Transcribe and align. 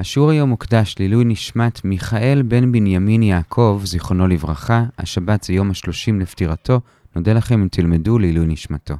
השיעור 0.00 0.30
היום 0.30 0.48
מוקדש 0.48 0.94
לעילוי 0.98 1.24
נשמת 1.24 1.84
מיכאל 1.84 2.42
בן 2.42 2.72
בנימין 2.72 3.22
יעקב, 3.22 3.80
זיכרונו 3.84 4.26
לברכה, 4.26 4.84
השבת 4.98 5.42
זה 5.42 5.52
יום 5.52 5.70
השלושים 5.70 6.20
לפטירתו, 6.20 6.80
נודה 7.16 7.32
לכם 7.32 7.62
אם 7.62 7.68
תלמדו 7.68 8.18
לעילוי 8.18 8.46
נשמתו. 8.46 8.94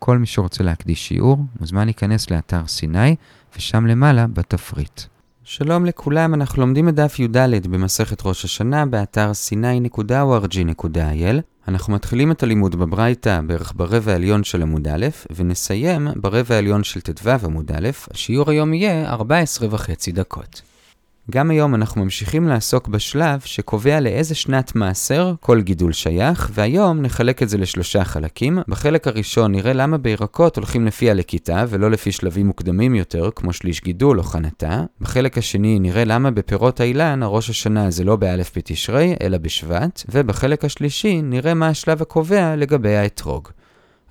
כל 0.00 0.18
מי 0.18 0.26
שרוצה 0.26 0.64
להקדיש 0.64 1.08
שיעור, 1.08 1.38
מוזמן 1.60 1.84
להיכנס 1.84 2.30
לאתר 2.30 2.66
סיני, 2.66 3.16
ושם 3.56 3.86
למעלה 3.86 4.26
בתפריט. 4.26 5.00
שלום 5.44 5.86
לכולם, 5.86 6.34
אנחנו 6.34 6.60
לומדים 6.60 6.88
את 6.88 6.94
דף 6.94 7.18
י"ד 7.18 7.66
במסכת 7.66 8.26
ראש 8.26 8.44
השנה 8.44 8.86
באתר 8.86 9.30
sny.org.il. 9.50 10.70
אנחנו 11.68 11.94
מתחילים 11.94 12.32
את 12.32 12.42
הלימוד 12.42 12.76
בברייתא 12.76 13.40
בערך 13.46 13.72
ברבע 13.76 14.12
העליון 14.12 14.44
של 14.44 14.62
עמוד 14.62 14.88
א', 14.88 15.06
ונסיים 15.36 16.08
ברבע 16.16 16.54
העליון 16.54 16.84
של 16.84 17.00
ט"ו 17.00 17.30
עמוד 17.44 17.72
א', 17.72 17.88
השיעור 18.10 18.50
היום 18.50 18.74
יהיה 18.74 19.10
14 19.10 19.68
וחצי 19.70 20.12
דקות. 20.12 20.69
גם 21.30 21.50
היום 21.50 21.74
אנחנו 21.74 22.04
ממשיכים 22.04 22.48
לעסוק 22.48 22.88
בשלב 22.88 23.40
שקובע 23.40 24.00
לאיזה 24.00 24.34
שנת 24.34 24.74
מעשר 24.74 25.34
כל 25.40 25.60
גידול 25.60 25.92
שייך, 25.92 26.50
והיום 26.54 27.02
נחלק 27.02 27.42
את 27.42 27.48
זה 27.48 27.58
לשלושה 27.58 28.04
חלקים. 28.04 28.58
בחלק 28.68 29.06
הראשון 29.06 29.52
נראה 29.52 29.72
למה 29.72 29.98
בירקות 29.98 30.56
הולכים 30.56 30.86
לפי 30.86 31.10
הלקיטה 31.10 31.64
ולא 31.68 31.90
לפי 31.90 32.12
שלבים 32.12 32.46
מוקדמים 32.46 32.94
יותר, 32.94 33.30
כמו 33.36 33.52
שליש 33.52 33.80
גידול 33.80 34.18
או 34.18 34.22
חנתה. 34.22 34.84
בחלק 35.00 35.38
השני 35.38 35.78
נראה 35.78 36.04
למה 36.04 36.30
בפירות 36.30 36.80
האילן 36.80 37.22
הראש 37.22 37.50
השנה 37.50 37.90
זה 37.90 38.04
לא 38.04 38.16
באלף 38.16 38.52
בתשרי, 38.56 39.14
אלא 39.22 39.38
בשבט. 39.38 40.02
ובחלק 40.08 40.64
השלישי 40.64 41.22
נראה 41.22 41.54
מה 41.54 41.68
השלב 41.68 42.02
הקובע 42.02 42.56
לגבי 42.56 42.96
האתרוג. 42.96 43.48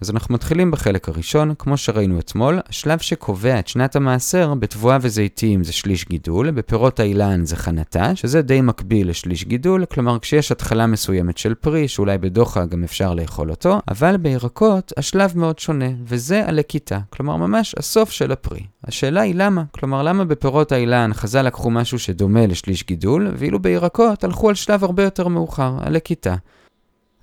אז 0.01 0.09
אנחנו 0.09 0.33
מתחילים 0.33 0.71
בחלק 0.71 1.09
הראשון, 1.09 1.53
כמו 1.59 1.77
שראינו 1.77 2.19
אתמול, 2.19 2.59
השלב 2.69 2.99
שקובע 2.99 3.59
את 3.59 3.67
שנת 3.67 3.95
המעשר 3.95 4.53
בתבואה 4.53 4.97
וזיתים 5.01 5.63
זה 5.63 5.73
שליש 5.73 6.05
גידול, 6.05 6.51
בפירות 6.51 6.99
האילן 6.99 7.45
זה 7.45 7.55
חנתה, 7.55 8.15
שזה 8.15 8.41
די 8.41 8.61
מקביל 8.61 9.09
לשליש 9.09 9.43
גידול, 9.43 9.85
כלומר 9.85 10.19
כשיש 10.19 10.51
התחלה 10.51 10.87
מסוימת 10.87 11.37
של 11.37 11.53
פרי, 11.53 11.87
שאולי 11.87 12.17
בדוחה 12.17 12.65
גם 12.65 12.83
אפשר 12.83 13.13
לאכול 13.13 13.49
אותו, 13.49 13.79
אבל 13.87 14.17
בירקות 14.17 14.93
השלב 14.97 15.37
מאוד 15.37 15.59
שונה, 15.59 15.89
וזה 16.03 16.45
הלקיטה, 16.47 16.99
כלומר 17.09 17.35
ממש 17.35 17.75
הסוף 17.77 18.11
של 18.11 18.31
הפרי. 18.31 18.61
השאלה 18.83 19.21
היא 19.21 19.35
למה? 19.35 19.63
כלומר 19.71 20.03
למה 20.03 20.25
בפירות 20.25 20.71
האילן 20.71 21.11
חז"ל 21.13 21.41
לקחו 21.41 21.71
משהו 21.71 21.99
שדומה 21.99 22.47
לשליש 22.47 22.83
גידול, 22.83 23.31
ואילו 23.35 23.59
בירקות 23.59 24.23
הלכו 24.23 24.49
על 24.49 24.55
שלב 24.55 24.83
הרבה 24.83 25.03
יותר 25.03 25.27
מאוחר, 25.27 25.77
הלקיטה. 25.79 26.35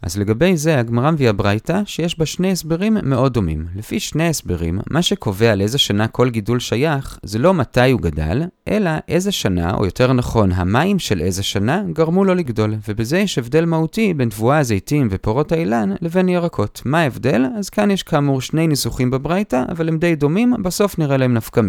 אז 0.07 0.17
לגבי 0.19 0.57
זה, 0.57 0.79
הגמרא 0.79 1.11
מביאה 1.11 1.33
ברייתא 1.33 1.81
שיש 1.85 2.19
בה 2.19 2.27
שני 2.27 2.53
הסברים 2.53 2.97
מאוד 3.03 3.33
דומים. 3.33 3.67
לפי 3.77 4.01
שני 4.01 4.29
הסברים, 4.29 4.81
מה 4.91 5.03
שקובע 5.03 5.55
לאיזה 5.55 5.79
שנה 5.79 6.09
כל 6.09 6.31
גידול 6.31 6.61
שייך, 6.61 7.19
זה 7.23 7.39
לא 7.39 7.55
מתי 7.55 7.91
הוא 7.91 8.01
גדל, 8.01 8.43
אלא 8.69 8.91
איזה 9.09 9.33
שנה, 9.33 9.75
או 9.75 9.85
יותר 9.85 10.13
נכון, 10.13 10.53
המים 10.53 10.99
של 10.99 11.21
איזה 11.21 11.43
שנה, 11.43 11.83
גרמו 11.93 12.25
לו 12.25 12.35
לגדול. 12.35 12.75
ובזה 12.89 13.19
יש 13.19 13.39
הבדל 13.39 13.65
מהותי 13.65 14.15
בין 14.15 14.29
תבואה, 14.29 14.63
זיתים 14.63 15.09
ופירות 15.11 15.53
האילן 15.53 15.95
לבין 16.01 16.29
ירקות. 16.29 16.83
מה 16.85 17.01
ההבדל? 17.01 17.47
אז 17.59 17.71
כאן 17.71 17.91
יש 17.91 18.03
כאמור 18.03 18.41
שני 18.41 18.67
ניסוחים 18.67 19.11
בברייתא, 19.11 19.65
אבל 19.69 19.89
הם 19.89 19.99
די 19.99 20.15
דומים, 20.15 20.55
בסוף 20.63 20.99
נראה 20.99 21.17
להם 21.17 21.35
נפקא. 21.35 21.63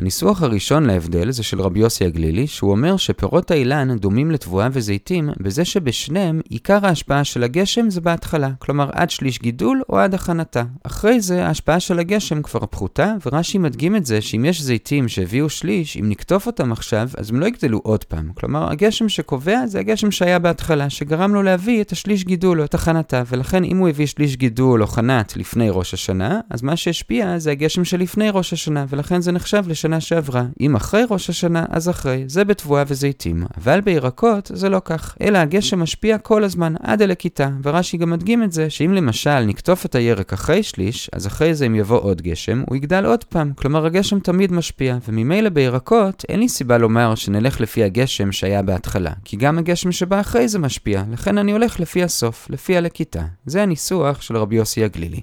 הניסוח 0.00 0.42
הראשון 0.42 0.84
להבדל 0.84 1.30
זה 1.30 1.42
של 1.42 1.60
רבי 1.60 1.80
יוסי 1.80 2.04
הגלילי, 2.04 2.46
שהוא 2.46 2.70
אומר 2.70 2.96
שפירות 2.96 3.50
האילן 3.50 3.98
דומים 3.98 4.30
לתבואה 4.30 4.68
וזיתים, 4.72 5.30
בזה 5.40 5.64
שבשניהם 5.64 6.40
עיקר 6.48 6.86
ההשפעה 6.86 7.24
של 7.24 7.42
הגשם 7.42 7.90
זה 7.90 8.00
בהתחלה, 8.00 8.50
כלומר 8.58 8.90
עד 8.92 9.10
שליש 9.10 9.38
גידול 9.38 9.82
או 9.88 9.98
עד 9.98 10.14
הכנתה. 10.14 10.62
אחרי 10.82 11.20
זה 11.20 11.46
ההשפעה 11.46 11.80
של 11.80 11.98
הגשם 11.98 12.42
כבר 12.42 12.66
פחותה, 12.70 13.14
ורש"י 13.26 13.58
מדגים 13.58 13.96
את 13.96 14.06
זה 14.06 14.20
שאם 14.20 14.44
יש 14.44 14.62
זיתים 14.62 15.08
שהביאו 15.08 15.48
שליש, 15.48 15.96
אם 15.96 16.08
נקטוף 16.08 16.46
אותם 16.46 16.72
עכשיו, 16.72 17.08
אז 17.16 17.30
הם 17.30 17.40
לא 17.40 17.46
יגדלו 17.46 17.80
עוד 17.82 18.04
פעם. 18.04 18.30
כלומר, 18.34 18.70
הגשם 18.70 19.08
שקובע 19.08 19.66
זה 19.66 19.80
הגשם 19.80 20.10
שהיה 20.10 20.38
בהתחלה, 20.38 20.90
שגרם 20.90 21.34
לו 21.34 21.42
להביא 21.42 21.80
את 21.80 21.92
השליש 21.92 22.24
גידול 22.24 22.60
או 22.60 22.64
את 22.64 22.74
הכנתה, 22.74 23.22
ולכן 23.26 23.64
אם 23.64 23.76
הוא 23.76 23.88
הביא 23.88 24.06
שליש 24.06 24.36
גידול 24.36 24.82
או 24.82 24.86
חנת 24.86 25.36
לפני 25.36 25.70
ראש 25.70 25.94
השנה, 25.94 26.40
אז 26.50 26.62
מה 26.62 26.76
שהשפיע 26.76 27.38
זה 27.38 27.50
הגשם 27.50 27.84
שלפני 27.84 28.30
ראש 28.30 28.52
השנה, 28.52 28.84
ולכן 28.88 29.20
זה 29.20 29.32
נחשב 29.32 29.64
לשנה 29.68 29.89
שנה 29.90 30.00
שעברה. 30.00 30.44
אם 30.60 30.76
אחרי 30.76 31.02
ראש 31.10 31.30
השנה, 31.30 31.64
אז 31.70 31.88
אחרי. 31.88 32.24
זה 32.26 32.44
בתבואה 32.44 32.82
וזיתים. 32.86 33.44
אבל 33.56 33.80
בירקות 33.80 34.50
זה 34.54 34.68
לא 34.68 34.80
כך, 34.84 35.16
אלא 35.20 35.38
הגשם 35.38 35.80
משפיע 35.80 36.18
כל 36.18 36.44
הזמן, 36.44 36.74
עד 36.82 37.02
אל 37.02 37.10
הכיתה. 37.10 37.50
ורש"י 37.62 37.96
גם 37.96 38.10
מדגים 38.10 38.42
את 38.42 38.52
זה, 38.52 38.70
שאם 38.70 38.92
למשל 38.92 39.40
נקטוף 39.40 39.86
את 39.86 39.94
הירק 39.94 40.32
אחרי 40.32 40.62
שליש, 40.62 41.10
אז 41.12 41.26
אחרי 41.26 41.54
זה 41.54 41.66
אם 41.66 41.74
יבוא 41.74 42.00
עוד 42.00 42.22
גשם, 42.22 42.62
הוא 42.68 42.76
יגדל 42.76 43.04
עוד 43.06 43.24
פעם. 43.24 43.52
כלומר, 43.56 43.86
הגשם 43.86 44.18
תמיד 44.18 44.52
משפיע, 44.52 44.98
וממילא 45.08 45.48
בירקות 45.48 46.24
אין 46.28 46.40
לי 46.40 46.48
סיבה 46.48 46.78
לומר 46.78 47.14
שנלך 47.14 47.60
לפי 47.60 47.84
הגשם 47.84 48.32
שהיה 48.32 48.62
בהתחלה. 48.62 49.12
כי 49.24 49.36
גם 49.36 49.58
הגשם 49.58 49.92
שבא 49.92 50.20
אחרי 50.20 50.48
זה 50.48 50.58
משפיע, 50.58 51.02
לכן 51.12 51.38
אני 51.38 51.52
הולך 51.52 51.80
לפי 51.80 52.02
הסוף, 52.02 52.46
לפי 52.50 52.76
הלכיתה. 52.76 53.22
זה 53.46 53.62
הניסוח 53.62 54.22
של 54.22 54.36
רבי 54.36 54.56
יוסי 54.56 54.84
הגלילי. 54.84 55.20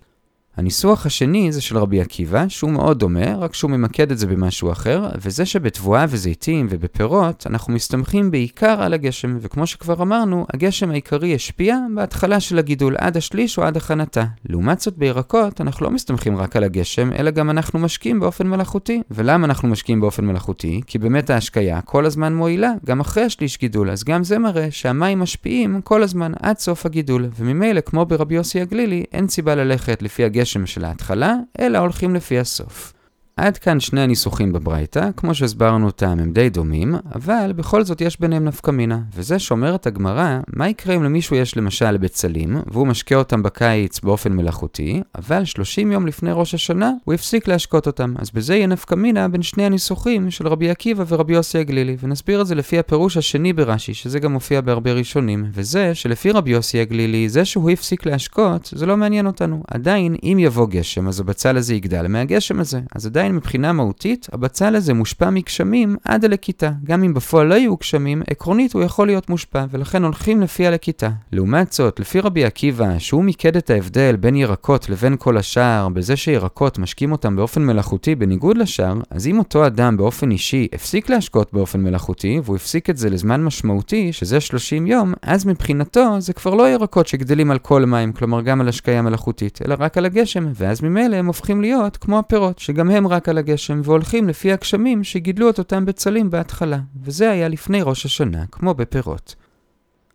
הניסוח 0.58 1.06
השני 1.06 1.52
זה 1.52 1.62
של 1.62 1.78
רבי 1.78 2.02
עקיבא, 2.02 2.46
שהוא 2.48 2.72
מאוד 2.72 3.00
דומה, 3.00 3.36
רק 3.36 3.54
שהוא 3.54 3.72
ממקד 3.72 4.12
את 4.12 4.18
זה 4.18 4.28
במשהו 4.28 4.72
אחר, 4.72 5.10
וזה 5.22 5.46
שבתבואה 5.46 6.06
וזיתים 6.10 6.68
ובפירות, 6.70 7.48
אנחנו 7.50 7.74
מסתמכים 7.74 8.32
בעיקר 8.32 8.82
על 8.82 8.94
הגשם, 8.94 9.38
וכמו 9.42 9.68
שכבר 9.68 10.02
אמרנו, 10.02 10.46
הגשם 10.54 10.92
העיקרי 10.92 11.36
השפיע 11.36 11.78
בהתחלה 11.96 12.40
של 12.40 12.60
הגידול, 12.60 12.96
עד 12.98 13.18
השליש 13.18 13.58
או 13.58 13.64
עד 13.64 13.78
הכנתה. 13.78 14.24
לעומת 14.50 14.80
זאת 14.80 14.98
בירקות, 14.98 15.62
אנחנו 15.62 15.86
לא 15.86 15.92
מסתמכים 15.92 16.38
רק 16.38 16.56
על 16.56 16.64
הגשם, 16.64 17.14
אלא 17.14 17.32
גם 17.32 17.50
אנחנו 17.50 17.80
משקיעים 17.80 18.20
באופן 18.20 18.48
מלאכותי. 18.48 19.02
ולמה 19.12 19.46
אנחנו 19.46 19.68
משקיעים 19.68 20.02
באופן 20.02 20.26
מלאכותי? 20.26 20.82
כי 20.88 20.98
באמת 20.98 21.30
ההשקיה 21.30 21.82
כל 21.82 22.06
הזמן 22.06 22.36
מועילה, 22.36 22.72
גם 22.86 23.00
אחרי 23.00 23.24
השליש 23.24 23.58
גידול, 23.58 23.90
אז 23.90 24.04
גם 24.04 24.24
זה 24.24 24.40
מראה 24.40 24.68
שהמים 24.72 25.20
משפיעים 25.20 25.82
כל 25.82 26.04
הזמן 26.04 26.32
עד 26.42 26.58
סוף 26.58 26.86
הגידול, 26.86 27.30
וממילא, 27.38 27.82
כמו 27.82 28.06
ברבי 28.06 28.36
יוסי 28.36 28.62
הגלילי, 28.62 29.04
אין 29.14 29.28
סיבה 29.28 29.56
ללכת 29.56 30.02
לפי 30.02 30.24
הגשם 30.24 30.47
הגשם 30.48 30.66
של 30.66 30.86
ההתחלה, 30.86 31.36
אלא 31.60 31.78
הולכים 31.78 32.16
לפי 32.16 32.40
הסוף. 32.40 32.94
עד 33.38 33.58
כאן 33.58 33.80
שני 33.80 34.02
הניסוחים 34.02 34.54
בברייתא, 34.54 35.10
כמו 35.18 35.36
שהסברנו 35.36 35.86
אותם 35.86 36.20
הם 36.20 36.34
די 36.34 36.50
דומים, 36.50 36.96
אבל 37.16 37.54
בכל 37.56 37.84
זאת 37.84 38.02
יש 38.02 38.20
ביניהם 38.20 38.46
נפקא 38.46 38.72
מינה, 38.72 39.00
וזה 39.16 39.40
שאומרת 39.40 39.88
הגמרא, 39.88 40.40
מה 40.48 40.70
יקרה 40.70 40.96
אם 40.96 41.04
למישהו 41.04 41.36
יש 41.36 41.58
למשל 41.58 41.98
בצלים, 41.98 42.58
והוא 42.72 42.88
משקה 42.88 43.16
אותם 43.16 43.44
בקיץ 43.44 44.00
באופן 44.00 44.34
מלאכותי, 44.34 45.02
אבל 45.18 45.46
30 45.46 45.92
יום 45.92 46.08
לפני 46.08 46.32
ראש 46.34 46.54
השנה 46.54 46.92
הוא 47.04 47.14
הפסיק 47.14 47.48
להשקות 47.48 47.88
אותם, 47.88 48.14
אז 48.20 48.32
בזה 48.32 48.56
יהיה 48.56 48.68
נפקא 48.68 48.96
מינה 48.96 49.28
בין 49.28 49.42
שני 49.42 49.66
הניסוחים 49.66 50.32
של 50.32 50.48
רבי 50.48 50.70
עקיבא 50.70 51.04
ורבי 51.08 51.34
יוסי 51.34 51.58
הגלילי, 51.58 51.98
ונסביר 52.00 52.42
את 52.42 52.48
זה 52.48 52.56
לפי 52.56 52.80
הפירוש 52.80 53.18
השני 53.18 53.54
ברש"י, 53.54 53.94
שזה 53.94 54.20
גם 54.20 54.34
מופיע 54.34 54.62
בהרבה 54.62 54.94
ראשונים, 54.94 55.46
וזה 55.54 55.96
שלפי 55.96 56.32
רבי 56.32 56.52
יוסי 56.52 56.80
הגלילי, 56.80 57.30
זה 57.30 57.46
שהוא 57.46 57.70
הפסיק 57.70 58.06
להשקות, 58.06 58.70
זה 58.76 58.86
לא 58.86 58.98
מעניין 58.98 59.28
אותנו. 59.28 59.64
עדיין, 59.68 60.16
אם 60.24 60.38
יבוא 60.40 60.68
גשם, 60.68 61.08
אז 61.08 61.20
הבצל 61.20 61.58
הזה 61.58 61.76
יגדל 61.76 62.08
מהגשם 62.08 62.60
הזה, 62.60 62.80
אז 62.96 63.06
עדיין 63.06 63.27
עדיין 63.28 63.38
מבחינה 63.38 63.74
מהותית, 63.74 64.28
הבצל 64.34 64.76
הזה 64.76 64.94
מושפע 64.94 65.30
מגשמים 65.30 65.96
עד 66.04 66.26
הלקיטה. 66.26 66.72
גם 66.84 67.04
אם 67.04 67.14
בפועל 67.14 67.48
לא 67.48 67.56
יהיו 67.56 67.76
גשמים, 67.76 68.22
עקרונית 68.30 68.74
הוא 68.74 68.84
יכול 68.84 69.08
להיות 69.08 69.30
מושפע, 69.30 69.66
ולכן 69.72 70.04
הולכים 70.04 70.42
לפי 70.42 70.68
הלקיטה. 70.68 71.10
לעומת 71.32 71.74
זאת, 71.74 72.00
לפי 72.00 72.20
רבי 72.20 72.46
עקיבא, 72.46 73.00
שהוא 73.00 73.24
מיקד 73.24 73.58
את 73.58 73.70
ההבדל 73.70 74.16
בין 74.16 74.36
ירקות 74.36 74.90
לבין 74.90 75.16
כל 75.20 75.38
השאר, 75.38 75.90
בזה 75.90 76.16
שירקות 76.16 76.80
משקים 76.80 77.12
אותם 77.12 77.36
באופן 77.36 77.66
מלאכותי 77.66 78.16
בניגוד 78.16 78.58
לשאר, 78.58 78.94
אז 79.10 79.28
אם 79.28 79.40
אותו 79.40 79.68
אדם 79.68 79.98
באופן 79.98 80.32
אישי 80.32 80.68
הפסיק 80.74 81.10
להשקות 81.10 81.54
באופן 81.54 81.82
מלאכותי, 81.84 82.40
והוא 82.44 82.56
הפסיק 82.56 82.90
את 82.90 82.98
זה 82.98 83.10
לזמן 83.10 83.44
משמעותי, 83.44 84.14
שזה 84.14 84.40
30 84.40 84.88
יום, 84.88 85.14
אז 85.22 85.46
מבחינתו 85.46 86.16
זה 86.20 86.34
כבר 86.34 86.54
לא 86.54 86.70
ירקות 86.70 87.08
שגדלים 87.08 87.52
על 87.52 87.60
כל 87.60 87.86
מים, 87.86 88.14
כלומר 88.14 88.42
גם 88.42 88.62
על 88.62 88.68
השקיה 88.68 89.02
מלאכותית, 89.02 89.60
אלא 89.66 89.76
רק 89.80 89.98
על 89.98 90.06
הגשם, 90.06 90.48
ואז 90.56 90.82
ממילא 90.82 91.16
הם 91.16 91.26
הופכים 91.26 91.62
להיות 91.62 91.98
כמו 91.98 92.20
הפירות, 92.20 92.60
שגם 92.60 92.90
הם 92.90 93.08
רק 93.08 93.17
רק 93.18 93.30
על 93.30 93.38
הגשם, 93.38 93.82
והולכים 93.84 94.28
לפי 94.28 94.52
הגשמים 94.52 95.04
שגידלו 95.04 95.50
את 95.50 95.60
אותם 95.60 95.86
בצלים 95.86 96.30
בהתחלה, 96.30 96.80
וזה 97.04 97.32
היה 97.32 97.48
לפני 97.48 97.82
ראש 97.82 98.06
השנה, 98.06 98.46
כמו 98.52 98.74
בפירות. 98.74 99.36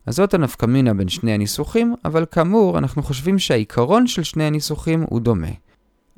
אז 0.06 0.14
זאת 0.14 0.34
הנפקמינה 0.34 0.94
בין 0.94 1.08
שני 1.08 1.32
הניסוחים, 1.32 1.94
אבל 2.04 2.24
כאמור, 2.30 2.78
אנחנו 2.78 3.02
חושבים 3.02 3.38
שהעיקרון 3.38 4.06
של 4.06 4.22
שני 4.22 4.44
הניסוחים 4.44 5.04
הוא 5.08 5.20
דומה. 5.20 5.48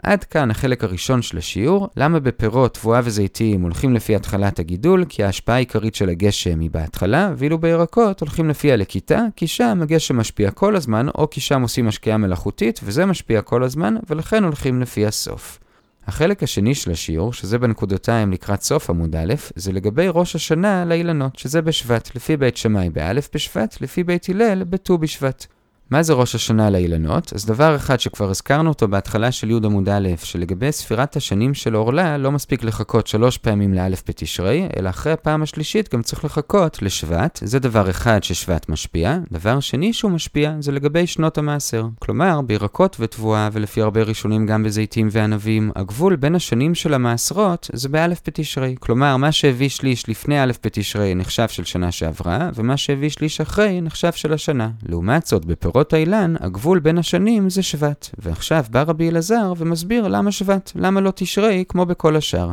עד 0.02 0.25
כאן 0.25 0.50
החלק 0.50 0.84
הראשון 0.84 1.22
של 1.22 1.38
השיעור, 1.38 1.88
למה 1.96 2.20
בפירות, 2.20 2.75
תבואה 2.75 3.00
וזיתים 3.04 3.62
הולכים 3.62 3.94
לפי 3.94 4.16
התחלת 4.16 4.58
הגידול, 4.58 5.04
כי 5.08 5.25
ההשפעה 5.25 5.56
העיקרית 5.56 5.94
של 5.94 6.08
הגשם 6.08 6.60
היא 6.60 6.70
בהתחלה, 6.70 7.32
ואילו 7.36 7.58
בירקות 7.58 8.20
הולכים 8.20 8.48
לפי 8.48 8.72
הלקיטה, 8.72 9.22
כי 9.36 9.46
שם 9.46 9.78
הגשם 9.82 10.16
משפיע 10.16 10.50
כל 10.50 10.76
הזמן, 10.76 11.08
או 11.08 11.31
כי 11.31 11.40
שם 11.40 11.62
עושים 11.62 11.88
השקיעה 11.88 12.19
מלאכותית, 12.19 12.81
וזה 12.84 13.06
משפיע 13.06 13.42
כל 13.42 13.62
הזמן, 13.62 13.94
ולכן 14.10 14.44
הולכים 14.44 14.81
לפי 14.81 15.06
הסוף. 15.06 15.63
החלק 16.06 16.42
השני 16.42 16.74
של 16.74 16.90
השיעור, 16.90 17.32
שזה 17.32 17.58
בנקודותיים 17.58 18.32
לקראת 18.32 18.62
סוף 18.62 18.90
עמוד 18.90 19.16
א', 19.16 19.34
זה 19.56 19.72
לגבי 19.72 20.06
ראש 20.08 20.36
השנה 20.36 20.84
לאילנות, 20.84 21.38
שזה 21.38 21.62
בשבט, 21.62 22.16
לפי 22.16 22.36
בית 22.36 22.56
שמאי 22.56 22.90
באלף 22.90 23.28
בשבט, 23.34 23.80
לפי 23.80 24.04
בית 24.04 24.28
הלל 24.28 24.64
בט"ו 24.64 24.98
בשבט. 24.98 25.46
מה 25.90 26.02
זה 26.02 26.12
ראש 26.12 26.34
השנה 26.34 26.70
לאילנות? 26.70 27.32
אז 27.32 27.46
דבר 27.46 27.76
אחד 27.76 28.00
שכבר 28.00 28.31
הזכרנו 28.31 28.69
אותו 28.69 28.88
בהתחלה 28.88 29.32
של 29.32 29.50
י' 29.50 29.54
עמוד 29.64 29.88
א', 29.88 30.08
שלגבי 30.22 30.72
ספירת 30.72 31.16
השנים 31.16 31.54
של 31.54 31.75
עורלה, 31.75 32.19
לא 32.19 32.32
מספיק 32.32 32.64
לחכות 32.64 33.06
שלוש 33.06 33.38
פעמים 33.38 33.75
לאלף 33.75 34.02
בתשרי, 34.08 34.69
אלא 34.76 34.88
אחרי 34.88 35.12
הפעם 35.12 35.42
השלישית 35.42 35.94
גם 35.94 36.02
צריך 36.02 36.25
לחכות 36.25 36.82
לשבט, 36.82 37.38
זה 37.44 37.58
דבר 37.58 37.90
אחד 37.90 38.22
ששבט 38.22 38.69
משפיע. 38.69 39.19
דבר 39.32 39.60
שני 39.60 39.92
שהוא 39.92 40.10
משפיע 40.10 40.52
זה 40.60 40.72
לגבי 40.72 41.06
שנות 41.06 41.38
המעשר. 41.38 41.86
כלומר, 41.98 42.40
בירקות 42.40 42.96
ותבואה, 43.00 43.48
ולפי 43.52 43.81
הרבה 43.81 44.02
ראשונים 44.02 44.46
גם 44.46 44.62
בזיתים 44.62 45.08
וענבים, 45.10 45.70
הגבול 45.76 46.16
בין 46.16 46.34
השנים 46.34 46.75
של 46.75 46.94
המעשרות 46.94 47.70
זה 47.72 47.88
באלף 47.88 48.20
בתשרי. 48.26 48.75
כלומר, 48.81 49.16
מה 49.16 49.32
שהביא 49.32 49.69
שליש 49.69 50.08
לפני 50.08 50.42
אלף 50.42 50.58
בתשרי 50.64 51.14
נחשב 51.14 51.48
של 51.48 51.64
שנה 51.64 51.92
שעברה, 51.92 52.50
ומה 52.54 52.76
שהביא 52.76 53.08
שליש 53.08 53.40
אחרי 53.40 53.81
נחשב 53.81 54.12
של 54.12 54.32
השנה. 54.32 54.70
לעומת 54.82 55.26
זאת, 55.26 55.44
בפירות 55.44 55.73
פירות 55.74 55.92
האילן, 55.92 56.34
הגבול 56.40 56.78
בין 56.78 56.98
השנים 56.98 57.50
זה 57.50 57.62
שבט. 57.62 58.10
ועכשיו 58.18 58.64
בא 58.70 58.82
רבי 58.86 59.10
אלעזר 59.10 59.52
ומסביר 59.56 60.08
למה 60.08 60.32
שבט, 60.32 60.72
למה 60.74 61.00
לא 61.00 61.12
תשרי 61.14 61.64
כמו 61.68 61.86
בכל 61.86 62.16
השאר. 62.16 62.50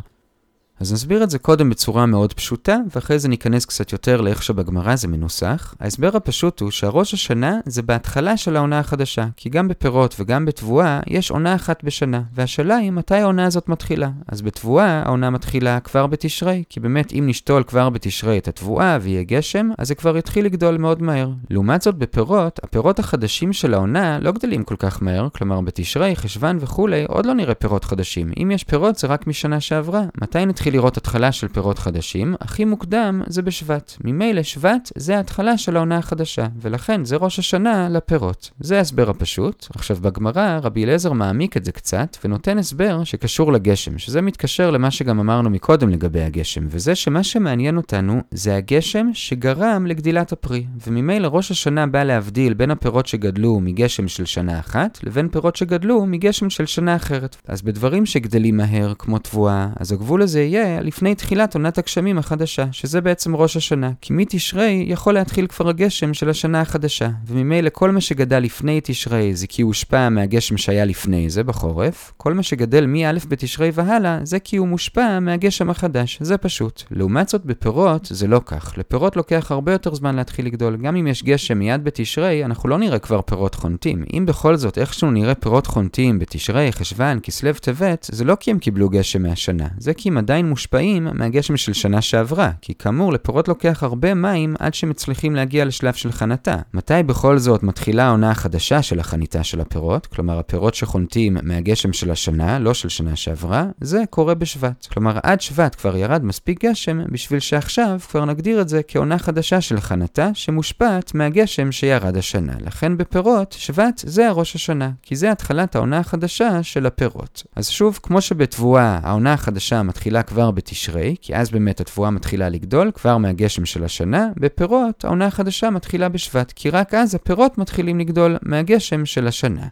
אז 0.82 0.94
נסביר 0.94 1.24
את 1.24 1.30
זה 1.30 1.40
קודם 1.40 1.70
בצורה 1.70 2.06
מאוד 2.06 2.34
פשוטה, 2.34 2.78
ואחרי 2.96 3.20
זה 3.20 3.28
ניכנס 3.28 3.66
קצת 3.66 3.92
יותר 3.92 4.22
לאיך 4.22 4.44
שבגמרא 4.44 4.96
זה 4.96 5.08
מנוסח. 5.08 5.76
ההסבר 5.80 6.18
הפשוט 6.18 6.60
הוא 6.60 6.72
שהראש 6.72 7.14
השנה 7.14 7.60
זה 7.66 7.82
בהתחלה 7.82 8.38
של 8.38 8.56
העונה 8.56 8.80
החדשה, 8.80 9.28
כי 9.38 9.50
גם 9.50 9.68
בפירות 9.68 10.16
וגם 10.20 10.46
בתבואה 10.46 11.00
יש 11.08 11.32
עונה 11.32 11.56
אחת 11.56 11.84
בשנה, 11.84 12.22
והשאלה 12.34 12.76
היא 12.76 12.92
מתי 12.92 13.16
העונה 13.16 13.46
הזאת 13.46 13.70
מתחילה. 13.70 14.10
אז 14.28 14.42
בתבואה 14.42 15.04
העונה 15.06 15.30
מתחילה 15.30 15.80
כבר 15.80 16.08
בתשרי, 16.08 16.64
כי 16.70 16.80
באמת 16.80 17.14
אם 17.14 17.24
נשתול 17.28 17.64
כבר 17.64 17.90
בתשרי 17.90 18.38
את 18.38 18.48
התבואה 18.48 18.98
ויהיה 19.02 19.24
גשם, 19.24 19.70
אז 19.78 19.88
זה 19.88 19.96
כבר 19.96 20.18
יתחיל 20.18 20.46
לגדול 20.46 20.78
מאוד 20.78 21.02
מהר. 21.02 21.30
לעומת 21.50 21.82
זאת 21.82 21.96
בפירות, 21.96 22.60
הפירות 22.64 23.00
החדשים 23.00 23.54
של 23.54 23.74
העונה 23.74 24.20
לא 24.20 24.32
גדלים 24.32 24.64
כל 24.64 24.76
כך 24.76 25.04
מהר, 25.04 25.28
כלומר 25.30 25.62
בתשרי, 25.62 26.16
חשוון 26.16 26.58
וכולי, 26.62 27.06
עוד 27.08 27.26
לא 27.26 27.34
נראה 27.34 27.56
פירות 27.56 27.84
חדשים. 27.84 28.32
אם 28.42 28.52
יש 28.52 28.64
פירות 28.64 28.96
זה 28.98 29.08
רק 29.08 29.28
משנה 29.28 29.60
שעברה. 29.60 30.04
מתי 30.22 30.46
נתחיל 30.46 30.71
להתחיל 30.72 30.82
לראות 30.82 30.98
התחלה 30.98 31.32
של 31.32 31.48
פירות 31.48 31.80
חדשים, 31.80 32.36
הכי 32.42 32.66
מוקדם 32.66 33.22
זה 33.28 33.42
בשבט. 33.42 33.94
ממילא 34.04 34.44
שבט 34.44 34.92
זה 34.96 35.18
ההתחלה 35.18 35.58
של 35.58 35.76
העונה 35.76 35.98
החדשה, 35.98 36.48
ולכן 36.62 37.06
זה 37.06 37.16
ראש 37.16 37.40
השנה 37.40 37.90
לפירות. 37.90 38.52
זה 38.60 38.78
ההסבר 38.78 39.10
הפשוט. 39.10 39.68
עכשיו 39.76 39.98
בגמרא 40.02 40.60
רבי 40.64 40.84
אליעזר 40.84 41.14
מעמיק 41.14 41.58
את 41.58 41.66
זה 41.66 41.72
קצת, 41.72 42.18
ונותן 42.26 42.58
הסבר 42.58 43.04
שקשור 43.04 43.54
לגשם, 43.54 43.98
שזה 43.98 44.22
מתקשר 44.22 44.72
למה 44.72 44.92
שגם 44.92 45.20
אמרנו 45.20 45.50
מקודם 45.50 45.90
לגבי 45.90 46.22
הגשם, 46.22 46.68
וזה 46.70 46.96
שמה 46.96 47.24
שמעניין 47.24 47.78
אותנו 47.78 48.22
זה 48.32 48.56
הגשם 48.56 49.08
שגרם 49.14 49.86
לגדילת 49.88 50.32
הפרי, 50.32 50.66
וממילא 50.88 51.28
ראש 51.28 51.52
השנה 51.52 51.88
בא 51.88 52.04
להבדיל 52.04 52.54
בין 52.54 52.72
הפירות 52.72 53.08
שגדלו 53.08 53.60
מגשם 53.60 54.08
של 54.08 54.26
שנה 54.26 54.60
אחת, 54.60 55.00
לבין 55.04 55.30
פירות 55.30 55.56
שגדלו 55.56 56.06
מגשם 56.06 56.50
של 56.50 56.66
שנה 56.66 56.96
אחרת. 56.96 57.38
אז 57.48 57.62
בדברים 57.62 58.06
שגדלים 58.06 58.58
מהר, 58.58 58.94
כמו 59.00 59.20
תבואה, 59.20 59.68
אז 59.80 59.92
הגבול 59.92 60.22
הזה 60.22 60.42
יהיה 60.42 60.61
לפני 60.82 61.16
תחילת 61.16 61.56
עונת 61.56 61.78
הגשמים 61.78 62.18
החדשה, 62.18 62.66
שזה 62.72 63.02
בעצם 63.02 63.36
ראש 63.36 63.58
השנה, 63.58 63.92
כי 64.02 64.14
מתשרי 64.14 64.86
יכול 64.88 65.14
להתחיל 65.14 65.48
כבר 65.48 65.70
הגשם 65.70 66.14
של 66.14 66.30
השנה 66.30 66.62
החדשה, 66.62 67.10
וממילא 67.28 67.70
כל 67.74 67.92
מה 67.92 68.02
שגדל 68.02 68.40
לפני 68.40 68.80
תשרי 68.84 69.36
זה 69.36 69.48
כי 69.48 69.62
הוא 69.62 69.70
הושפע 69.70 70.10
מהגשם 70.10 70.58
שהיה 70.58 70.86
לפני 70.86 71.30
זה 71.30 71.44
בחורף, 71.44 72.14
כל 72.18 72.34
מה 72.34 72.44
שגדל 72.44 72.86
מא' 72.86 73.12
בתשרי 73.28 73.72
והלאה 73.74 74.20
זה 74.24 74.40
כי 74.40 74.58
הוא 74.58 74.68
מושפע 74.68 75.20
מהגשם 75.20 75.70
החדש, 75.70 76.18
זה 76.22 76.38
פשוט. 76.38 76.84
לעומת 76.92 77.30
זאת 77.30 77.46
בפירות 77.46 78.08
זה 78.12 78.28
לא 78.28 78.42
כך, 78.46 78.74
לפירות 78.78 79.16
לוקח 79.16 79.52
הרבה 79.52 79.72
יותר 79.72 79.96
זמן 79.96 80.16
להתחיל 80.16 80.46
לגדול, 80.46 80.78
גם 80.78 80.96
אם 80.96 81.08
יש 81.08 81.24
גשם 81.24 81.60
מיד 81.60 81.84
בתשרי, 81.84 82.46
אנחנו 82.46 82.70
לא 82.70 82.78
נראה 82.78 83.00
כבר 83.00 83.22
פירות 83.22 83.56
חונטים. 83.56 84.04
אם 84.14 84.26
בכל 84.26 84.56
זאת 84.56 84.78
איכשהו 84.78 85.12
נראה 85.12 85.36
פירות 85.36 85.68
חונטים 85.68 86.20
בתשרי, 86.20 86.72
חשוון, 86.72 87.20
כסלו, 87.24 87.52
טבת, 87.62 88.08
זה 88.12 88.24
לא 88.24 88.36
כי 88.40 88.52
הם 88.52 88.60
קיבלו 88.60 88.90
גשם 88.90 89.24
מהשנה, 89.24 89.68
זה 89.78 89.94
כי 89.94 90.10
הם 90.10 90.18
עדיין 90.18 90.50
מושפעים 90.52 91.08
מהגשם 91.14 91.58
של 91.58 91.74
שנה 91.74 92.02
שעברה, 92.02 92.52
כי 92.62 92.74
כאמור 92.74 93.14
לפירות 93.14 93.48
לוקח 93.48 93.84
הרבה 93.84 94.14
מים 94.14 94.56
עד 94.60 94.74
שמצליחים 94.74 95.36
להגיע 95.36 95.66
לשלב 95.66 95.94
של 95.94 96.12
חנתה. 96.12 96.56
מתי 96.74 97.04
בכל 97.06 97.38
זאת 97.38 97.64
מתחילה 97.64 98.04
העונה 98.04 98.32
החדשה 98.32 98.82
של 98.82 99.00
החניתה 99.00 99.44
של 99.44 99.62
הפירות, 99.62 100.08
כלומר 100.08 100.40
הפירות 100.40 100.76
שחונטים 100.76 101.38
מהגשם 101.44 101.94
של 101.94 102.12
השנה, 102.12 102.60
לא 102.60 102.74
של 102.74 102.90
שנה 102.90 103.16
שעברה, 103.16 103.66
זה 103.82 104.04
קורה 104.10 104.34
בשבט. 104.36 104.88
כלומר 104.94 105.18
עד 105.24 105.42
שבט 105.42 105.76
כבר 105.76 105.98
ירד 105.98 106.24
מספיק 106.24 106.66
גשם 106.66 107.00
בשביל 107.12 107.40
שעכשיו 107.40 108.00
כבר 108.10 108.26
נגדיר 108.26 108.62
את 108.62 108.70
זה 108.70 108.82
כעונה 108.88 109.18
חדשה 109.18 109.62
של 109.62 109.80
חנתה 109.80 110.30
שמושפעת 110.34 111.16
מהגשם 111.16 111.72
שירד 111.72 112.18
השנה. 112.18 112.54
לכן 112.66 112.98
בפירות, 112.98 113.56
שבט 113.60 114.02
זה 114.06 114.28
הראש 114.28 114.56
השנה, 114.56 114.92
כי 115.02 115.16
זה 115.16 115.32
התחלת 115.32 115.76
העונה 115.76 115.98
החדשה 115.98 116.64
של 116.64 116.86
הפירות. 116.86 117.44
אז 117.56 117.70
שוב, 117.70 118.00
כמו 118.04 118.22
שבתבואה 118.22 119.00
העונה 119.04 119.34
החדשה 119.34 119.84
מתחילה 119.84 120.24
כבר 120.32 120.52
בתשרי, 120.52 121.16
כי 121.22 121.36
אז 121.36 121.52
באמת 121.52 121.82
התבואה 121.82 122.10
מתחילה 122.10 122.50
לגדול, 122.50 122.92
כבר 122.92 123.18
מהגשם 123.18 123.66
של 123.66 123.84
השנה, 123.84 124.30
בפירות 124.38 125.06
העונה 125.06 125.26
החדשה 125.26 125.70
מתחילה 125.70 126.10
בשבט, 126.10 126.52
כי 126.56 126.70
רק 126.70 126.94
אז 126.94 127.16
הפירות 127.16 127.58
מתחילים 127.58 128.00
לגדול 128.00 128.38
מהגשם 128.42 129.06
של 129.06 129.28
השנה. 129.28 129.68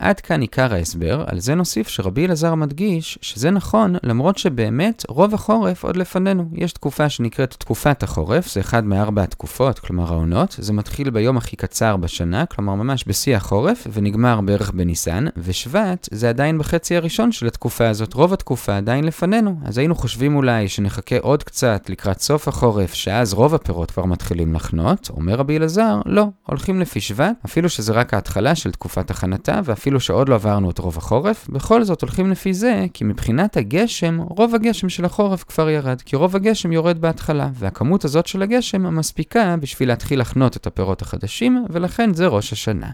עד 0.00 0.20
כאן 0.20 0.40
עיקר 0.40 0.74
ההסבר, 0.74 1.24
על 1.26 1.40
זה 1.40 1.54
נוסיף 1.54 1.88
שרבי 1.88 2.26
אלעזר 2.26 2.54
מדגיש 2.54 3.18
שזה 3.22 3.50
נכון 3.50 3.96
למרות 4.02 4.38
שבאמת 4.38 5.02
רוב 5.08 5.34
החורף 5.34 5.84
עוד 5.84 5.96
לפנינו. 5.96 6.48
יש 6.54 6.72
תקופה 6.72 7.08
שנקראת 7.08 7.54
תקופת 7.58 8.02
החורף, 8.02 8.52
זה 8.52 8.60
אחד 8.60 8.84
מארבע 8.84 9.22
התקופות, 9.22 9.78
כלומר 9.78 10.12
העונות, 10.12 10.56
זה 10.58 10.72
מתחיל 10.72 11.10
ביום 11.10 11.36
הכי 11.36 11.56
קצר 11.56 11.96
בשנה, 11.96 12.46
כלומר 12.46 12.74
ממש 12.74 13.04
בשיא 13.06 13.36
החורף, 13.36 13.86
ונגמר 13.92 14.40
בערך 14.40 14.70
בניסן, 14.70 15.24
ושבט 15.36 16.08
זה 16.10 16.28
עדיין 16.28 16.58
בחצי 16.58 16.96
הראשון 16.96 17.32
של 17.32 17.46
התקופה 17.46 17.88
הזאת, 17.88 18.14
רוב 18.14 18.32
התקופה 18.32 18.76
עדיין 18.76 19.04
לפנינו. 19.04 19.60
אז 19.64 19.78
היינו 19.78 19.94
חושבים 19.94 20.36
אולי 20.36 20.68
שנחכה 20.68 21.16
עוד 21.18 21.42
קצת 21.42 21.90
לקראת 21.90 22.20
סוף 22.20 22.48
החורף, 22.48 22.94
שאז 22.94 23.34
רוב 23.34 23.54
הפירות 23.54 23.90
כבר 23.90 24.04
מתחילים 24.04 24.54
לחנות, 24.54 25.10
אומר 25.10 25.34
רבי 25.34 25.56
אלעזר, 25.56 26.00
לא, 26.06 26.26
הולכים 26.46 26.80
לפי 26.80 27.00
שבט, 27.00 27.36
אפילו 27.46 27.68
שזה 27.68 27.92
רק 27.92 28.14
ההתחלה 28.14 28.54
של 28.54 28.70
תקופת 28.70 29.10
הכנתה, 29.10 29.60
ואפילו 29.64 29.89
אפילו 29.90 30.00
שעוד 30.00 30.28
לא 30.28 30.34
עברנו 30.34 30.70
את 30.70 30.78
רוב 30.78 30.98
החורף, 30.98 31.48
בכל 31.48 31.84
זאת 31.84 32.02
הולכים 32.02 32.30
לפי 32.30 32.54
זה, 32.54 32.86
כי 32.94 33.04
מבחינת 33.04 33.56
הגשם, 33.56 34.18
רוב 34.20 34.54
הגשם 34.54 34.88
של 34.88 35.04
החורף 35.04 35.44
כבר 35.44 35.70
ירד, 35.70 36.02
כי 36.02 36.16
רוב 36.16 36.36
הגשם 36.36 36.72
יורד 36.72 37.00
בהתחלה, 37.00 37.50
והכמות 37.54 38.04
הזאת 38.04 38.26
של 38.26 38.42
הגשם 38.42 38.96
מספיקה 38.96 39.56
בשביל 39.60 39.88
להתחיל 39.88 40.20
לחנות 40.20 40.56
את 40.56 40.66
הפירות 40.66 41.02
החדשים, 41.02 41.64
ולכן 41.70 42.14
זה 42.14 42.26
ראש 42.26 42.52
השנה. 42.52 42.90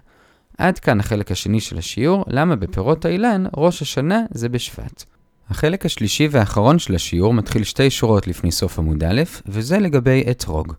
עד 0.58 0.78
כאן 0.78 1.00
החלק 1.00 1.32
השני 1.32 1.60
של 1.60 1.78
השיעור, 1.78 2.24
למה 2.28 2.56
בפירות 2.56 3.04
האילן 3.04 3.44
ראש 3.56 3.82
השנה 3.82 4.22
זה 4.30 4.48
בשבט. 4.48 5.04
החלק 5.50 5.86
השלישי 5.86 6.28
והאחרון 6.30 6.78
של 6.78 6.94
השיעור 6.94 7.34
מתחיל 7.34 7.64
שתי 7.64 7.90
שורות 7.90 8.26
לפני 8.26 8.52
סוף 8.52 8.78
עמוד 8.78 9.04
א', 9.04 9.22
וזה 9.46 9.78
לגבי 9.78 10.24
אתרוג. 10.30 10.74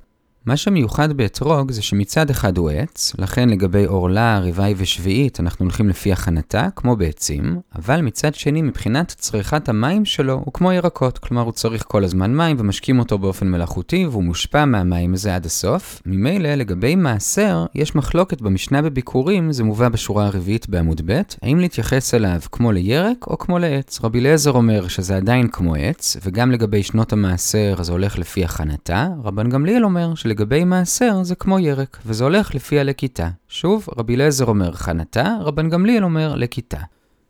מה 0.47 0.57
שמיוחד 0.57 1.13
באתרוג 1.13 1.71
זה 1.71 1.81
שמצד 1.81 2.29
אחד 2.29 2.57
הוא 2.57 2.69
עץ, 2.69 3.13
לכן 3.19 3.49
לגבי 3.49 3.85
עורלה, 3.85 4.39
רבעי 4.39 4.73
ושביעית 4.77 5.39
אנחנו 5.39 5.65
הולכים 5.65 5.89
לפי 5.89 6.11
הכנתה, 6.11 6.67
כמו 6.75 6.95
בעצים, 6.95 7.59
אבל 7.75 8.01
מצד 8.01 8.35
שני 8.35 8.61
מבחינת 8.61 9.15
צריכת 9.17 9.69
המים 9.69 10.05
שלו 10.05 10.33
הוא 10.33 10.53
כמו 10.53 10.71
ירקות, 10.71 11.17
כלומר 11.17 11.41
הוא 11.41 11.51
צריך 11.51 11.83
כל 11.87 12.03
הזמן 12.03 12.35
מים 12.35 12.55
ומשקים 12.59 12.99
אותו 12.99 13.17
באופן 13.17 13.47
מלאכותי 13.47 14.05
והוא 14.05 14.23
מושפע 14.23 14.65
מהמים 14.65 15.13
הזה 15.13 15.35
עד 15.35 15.45
הסוף. 15.45 16.01
ממילא 16.05 16.55
לגבי 16.55 16.95
מעשר, 16.95 17.65
יש 17.75 17.95
מחלוקת 17.95 18.41
במשנה 18.41 18.81
בביקורים, 18.81 19.51
זה 19.51 19.63
מובא 19.63 19.89
בשורה 19.89 20.25
הרביעית 20.25 20.69
בעמוד 20.69 21.01
ב', 21.05 21.21
האם 21.41 21.59
להתייחס 21.59 22.13
אליו 22.13 22.39
כמו 22.51 22.71
לירק 22.71 23.27
או 23.27 23.37
כמו 23.37 23.59
לעץ. 23.59 23.99
רבי 24.03 24.19
אליעזר 24.19 24.51
אומר 24.51 24.87
שזה 24.87 25.17
עדיין 25.17 25.47
כמו 25.47 25.75
עץ, 25.75 26.17
וגם 26.25 26.51
לגבי 26.51 26.83
שנות 26.83 27.13
המעשר 27.13 27.83
זה 27.83 27.91
הולך 27.91 28.19
לפי 28.19 28.43
הכנתה, 28.43 29.07
רבן 29.23 29.49
גמליאל 29.49 29.85
אומר 29.85 30.15
של 30.15 30.36
לגבי 30.37 30.63
מעשר 30.63 31.23
זה 31.23 31.35
כמו 31.35 31.59
ירק, 31.59 31.97
וזה 32.05 32.23
הולך 32.23 32.55
לפי 32.55 32.79
הלקיטה. 32.79 33.29
שוב, 33.47 33.87
רבי 33.97 34.15
אליעזר 34.15 34.45
אומר 34.45 34.71
חנתה, 34.71 35.37
רבן 35.41 35.69
גמליאל 35.69 36.03
אומר 36.03 36.35
לקיטה. 36.35 36.79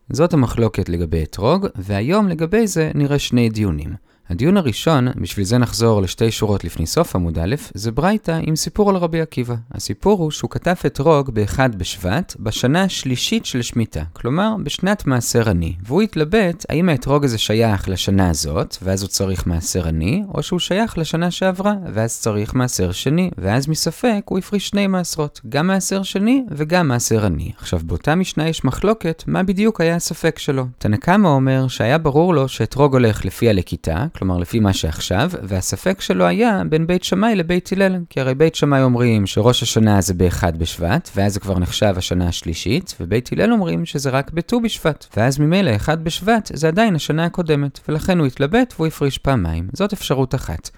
זאת 0.09 0.33
המחלוקת 0.33 0.89
לגבי 0.89 1.23
אתרוג, 1.23 1.67
והיום 1.75 2.27
לגבי 2.27 2.67
זה 2.67 2.91
נראה 2.95 3.19
שני 3.19 3.49
דיונים. 3.49 3.93
הדיון 4.29 4.57
הראשון, 4.57 5.07
בשביל 5.21 5.45
זה 5.45 5.57
נחזור 5.57 6.01
לשתי 6.01 6.31
שורות 6.31 6.63
לפני 6.63 6.85
סוף 6.85 7.15
עמוד 7.15 7.39
א', 7.39 7.55
זה 7.73 7.91
ברייתא 7.91 8.39
עם 8.43 8.55
סיפור 8.55 8.89
על 8.89 8.95
רבי 8.95 9.21
עקיבא. 9.21 9.55
הסיפור 9.71 10.19
הוא 10.19 10.31
שהוא 10.31 10.49
כתב 10.49 10.75
אתרוג 10.85 11.29
באחד 11.29 11.75
בשבט, 11.75 12.35
בשנה 12.39 12.83
השלישית 12.83 13.45
של 13.45 13.61
שמיטה, 13.61 14.03
כלומר 14.13 14.55
בשנת 14.63 15.05
מעשר 15.05 15.49
עני, 15.49 15.75
והוא 15.83 16.01
התלבט 16.01 16.65
האם 16.69 16.89
האתרוג 16.89 17.25
הזה 17.25 17.37
שייך 17.37 17.89
לשנה 17.89 18.29
הזאת, 18.29 18.77
ואז 18.83 19.01
הוא 19.01 19.09
צריך 19.09 19.47
מעשר 19.47 19.87
עני, 19.87 20.23
או 20.33 20.43
שהוא 20.43 20.59
שייך 20.59 20.97
לשנה 20.97 21.31
שעברה, 21.31 21.73
ואז 21.93 22.19
צריך 22.19 22.53
מעשר 22.53 22.91
שני, 22.91 23.31
ואז 23.37 23.67
מספק 23.67 24.21
הוא 24.25 24.37
הפריש 24.37 24.67
שני 24.67 24.87
מעשרות, 24.87 25.41
גם 25.49 25.67
מעשר 25.67 26.03
שני 26.03 26.43
וגם 26.51 26.87
מעשר 26.87 27.25
עני. 27.25 27.51
עכשיו 27.57 27.79
באותה 27.83 28.15
משנה 28.15 28.49
יש 28.49 28.65
מחלוקת 28.65 29.23
מה 29.27 29.43
בדיוק 29.43 29.81
היה 29.81 29.95
הספק 29.95 30.39
שלו. 30.39 30.65
תנקמה 30.77 31.29
אומר 31.29 31.67
שהיה 31.67 31.97
ברור 31.97 32.33
לו 32.33 32.47
שאתרוג 32.47 32.93
הולך 32.93 33.25
לפי 33.25 33.49
הלקיטה, 33.49 34.05
כלומר 34.17 34.37
לפי 34.37 34.59
מה 34.59 34.73
שעכשיו, 34.73 35.31
והספק 35.43 36.01
שלו 36.01 36.25
היה 36.25 36.61
בין 36.69 36.87
בית 36.87 37.03
שמאי 37.03 37.35
לבית 37.35 37.69
הלל, 37.73 37.97
כי 38.09 38.21
הרי 38.21 38.35
בית 38.35 38.55
שמאי 38.55 38.83
אומרים 38.83 39.27
שראש 39.27 39.63
השנה 39.63 40.01
זה 40.01 40.13
באחד 40.13 40.59
בשבט, 40.59 41.09
ואז 41.15 41.33
זה 41.33 41.39
כבר 41.39 41.59
נחשב 41.59 41.93
השנה 41.97 42.27
השלישית, 42.27 42.95
ובית 42.99 43.29
הלל 43.33 43.51
אומרים 43.51 43.85
שזה 43.85 44.09
רק 44.09 44.31
בט"ו 44.31 44.61
בשבט, 44.61 45.05
ואז 45.17 45.39
ממילא 45.39 45.75
אחד 45.75 46.03
בשבט 46.03 46.51
זה 46.53 46.67
עדיין 46.67 46.95
השנה 46.95 47.25
הקודמת, 47.25 47.79
ולכן 47.87 48.19
הוא 48.19 48.27
התלבט 48.27 48.73
והוא 48.75 48.87
הפריש 48.87 49.17
פעמיים. 49.17 49.67
זאת 49.73 49.93
אפשרות 49.93 50.35
אחת. 50.35 50.69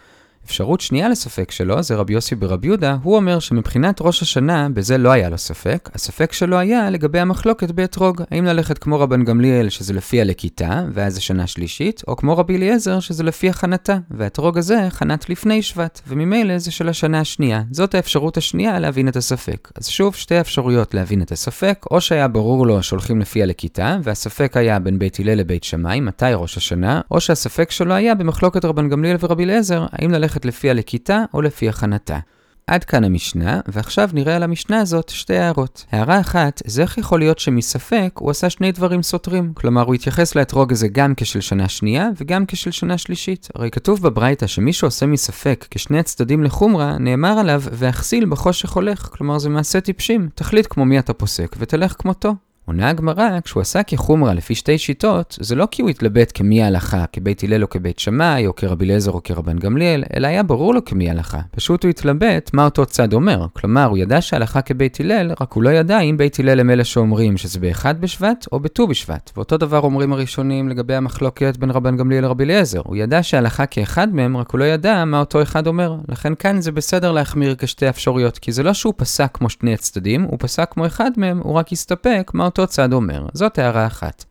אפשרות 0.49 0.81
שנייה 0.81 1.09
לספק 1.09 1.51
שלו 1.51 1.83
זה 1.83 1.95
רבי 1.95 2.13
יוסי 2.13 2.35
ברבי 2.35 2.67
יהודה, 2.67 2.97
הוא 3.03 3.15
אומר 3.15 3.39
שמבחינת 3.39 4.01
ראש 4.01 4.21
השנה, 4.21 4.69
בזה 4.69 4.97
לא 4.97 5.11
היה 5.11 5.29
לו 5.29 5.37
ספק. 5.37 5.89
הספק 5.93 6.33
שלו 6.33 6.57
היה 6.57 6.89
לגבי 6.89 7.19
המחלוקת 7.19 7.71
באתרוג, 7.71 8.21
האם 8.31 8.45
ללכת 8.45 8.77
כמו 8.77 8.99
רבן 8.99 9.23
גמליאל, 9.23 9.69
שזה 9.69 9.93
לפי 9.93 10.21
הלקיטה, 10.21 10.83
ואז 10.93 11.13
זה 11.13 11.21
שנה 11.21 11.47
שלישית, 11.47 12.03
או 12.07 12.15
כמו 12.15 12.37
רבי 12.37 12.57
אליעזר, 12.57 12.99
שזה 12.99 13.23
לפי 13.23 13.49
החנתה, 13.49 13.97
והאתרוג 14.11 14.57
הזה 14.57 14.87
חנת 14.89 15.29
לפני 15.29 15.61
שבט, 15.61 16.01
וממילא 16.07 16.57
זה 16.57 16.71
של 16.71 16.89
השנה 16.89 17.19
השנייה. 17.19 17.61
זאת 17.71 17.95
האפשרות 17.95 18.37
השנייה 18.37 18.79
להבין 18.79 19.07
את 19.07 19.15
הספק. 19.15 19.71
אז 19.75 19.87
שוב, 19.87 20.15
שתי 20.15 20.39
אפשרויות 20.39 20.93
להבין 20.93 21.21
את 21.21 21.31
הספק, 21.31 21.85
או 21.91 22.01
שהיה 22.01 22.27
ברור 22.27 22.67
לו 22.67 22.83
שהולכים 22.83 23.21
לפי 23.21 23.43
הלקיטה, 23.43 23.97
והספק 24.03 24.57
היה 24.57 24.79
בין 24.79 24.99
בית 24.99 25.19
הלל 25.19 25.33
לבית 25.33 25.63
שמאי, 25.63 25.99
מתי 25.99 26.25
ראש 26.33 26.57
השנה, 26.57 27.01
או 27.11 27.21
שהספק 27.21 27.71
שלו 27.71 27.93
היה 27.93 28.15
במחלוקת 28.15 28.65
רבן 28.65 28.89
גמליאל 28.89 29.17
ורבי 29.19 29.43
אליעזר, 29.43 29.85
האם 29.91 30.11
ללכת 30.11 30.38
ללכת 30.45 30.57
לפי 30.57 30.69
הלקיטה 30.69 31.23
או 31.33 31.41
לפי 31.41 31.69
הכנתה. 31.69 32.19
עד 32.67 32.83
כאן 32.83 33.03
המשנה, 33.03 33.59
ועכשיו 33.67 34.09
נראה 34.13 34.35
על 34.35 34.43
המשנה 34.43 34.81
הזאת 34.81 35.09
שתי 35.09 35.37
הערות. 35.37 35.85
הערה 35.91 36.19
אחת, 36.19 36.61
זה 36.65 36.81
איך 36.81 36.97
יכול 36.97 37.19
להיות 37.19 37.39
שמספק 37.39 38.11
הוא 38.19 38.31
עשה 38.31 38.49
שני 38.49 38.71
דברים 38.71 39.03
סותרים. 39.03 39.53
כלומר, 39.53 39.81
הוא 39.81 39.95
התייחס 39.95 40.35
לאתרוג 40.35 40.71
הזה 40.71 40.87
גם 40.87 41.13
כשל 41.17 41.41
שנה 41.41 41.69
שנייה 41.69 42.09
וגם 42.17 42.45
כשל 42.45 42.71
שנה 42.71 42.97
שלישית. 42.97 43.47
הרי 43.55 43.71
כתוב 43.71 44.01
בברייתא 44.01 44.47
שמי 44.47 44.73
שעושה 44.73 45.05
מספק 45.05 45.67
כשני 45.71 45.99
הצדדים 45.99 46.43
לחומרה, 46.43 46.97
נאמר 46.97 47.39
עליו, 47.39 47.61
והכסיל 47.71 48.25
בחושך 48.25 48.71
הולך. 48.71 49.09
כלומר, 49.11 49.39
זה 49.39 49.49
מעשה 49.49 49.81
טיפשים. 49.81 50.29
תחליט 50.35 50.67
כמו 50.69 50.85
מי 50.85 50.99
אתה 50.99 51.13
פוסק 51.13 51.55
ותלך 51.59 51.95
כמותו. 51.97 52.35
עונה 52.69 52.89
הגמרא, 52.89 53.39
כשהוא 53.43 53.61
עשה 53.61 53.83
כחומרה 53.83 54.33
לפי 54.33 54.55
שתי 54.55 54.77
שיטות, 54.77 55.37
זה 55.41 55.55
לא 55.55 55.67
כי 55.71 55.81
הוא 55.81 55.89
התלבט 55.89 56.31
כמי 56.33 56.63
ההלכה, 56.63 57.05
כבית 57.13 57.43
הלל 57.43 57.63
או 57.63 57.69
כבית 57.69 57.99
שמאי, 57.99 58.47
או 58.47 58.55
כרבי 58.55 58.85
אליעזר 58.85 59.11
או 59.11 59.23
כרבן 59.23 59.59
גמליאל, 59.59 60.03
אלא 60.15 60.27
היה 60.27 60.43
ברור 60.43 60.73
לו 60.73 60.85
כמי 60.85 61.09
ההלכה. 61.09 61.39
פשוט 61.51 61.83
הוא 61.83 61.89
התלבט 61.89 62.49
מה 62.53 62.65
אותו 62.65 62.85
צד 62.85 63.13
אומר. 63.13 63.45
כלומר, 63.53 63.85
הוא 63.85 63.97
ידע 63.97 64.21
שההלכה 64.21 64.61
כבית 64.61 64.99
הלל, 64.99 65.31
רק 65.41 65.53
הוא 65.53 65.63
לא 65.63 65.69
ידע 65.69 65.99
אם 65.99 66.17
בית 66.17 66.39
הלל 66.39 66.59
הם 66.59 66.69
אלה 66.69 66.83
שאומרים 66.83 67.37
שזה 67.37 67.59
באחד 67.59 68.01
בשבט 68.01 68.45
או 68.51 68.59
בט"ו 68.59 68.87
בשבט. 68.87 69.31
ואותו 69.35 69.57
דבר 69.57 69.79
אומרים 69.79 70.13
הראשונים 70.13 70.69
לגבי 70.69 70.95
המחלוקת 70.95 71.57
בין 71.57 71.71
רבן 71.71 71.97
גמליאל 71.97 72.23
לרבי 72.23 72.43
אליעזר. 72.43 72.81
הוא 72.85 72.95
ידע 72.95 73.23
שההלכה 73.23 73.65
כאחד 73.65 74.15
מהם, 74.15 74.37
רק 74.37 74.51
הוא 74.51 74.59
לא 74.59 74.65
ידע 74.65 75.05
מה 75.05 75.19
אותו 75.19 75.41
אחד 75.41 75.67
אומר. 75.67 75.95
לכן 76.09 76.35
כאן 76.35 76.61
זה 76.61 76.71
בסדר 76.71 77.11
להחמיר 77.11 77.55
כשתי 77.57 77.89
אפשרויות, 77.89 78.37
כי 78.37 78.51
זה 78.51 78.63
לא 78.63 78.73
שהוא 78.73 78.93
פסק 78.97 79.29
כמו 79.33 79.49
שני 79.49 79.73
הצדדים, 79.73 80.23
הוא 80.23 80.37
פסק 80.39 80.67
כמו 80.71 80.85
אחד 80.85 81.11
מהם, 81.17 81.39
הוא 81.43 81.53
רק 81.53 81.71
הסתפק 81.71 82.31
מה 82.33 82.45
אותו 82.45 82.58
אותו 82.59 82.71
צד 82.71 82.93
אומר. 82.93 83.25
זאת 83.33 83.59
הערה 83.59 83.87
אחת. 83.87 84.25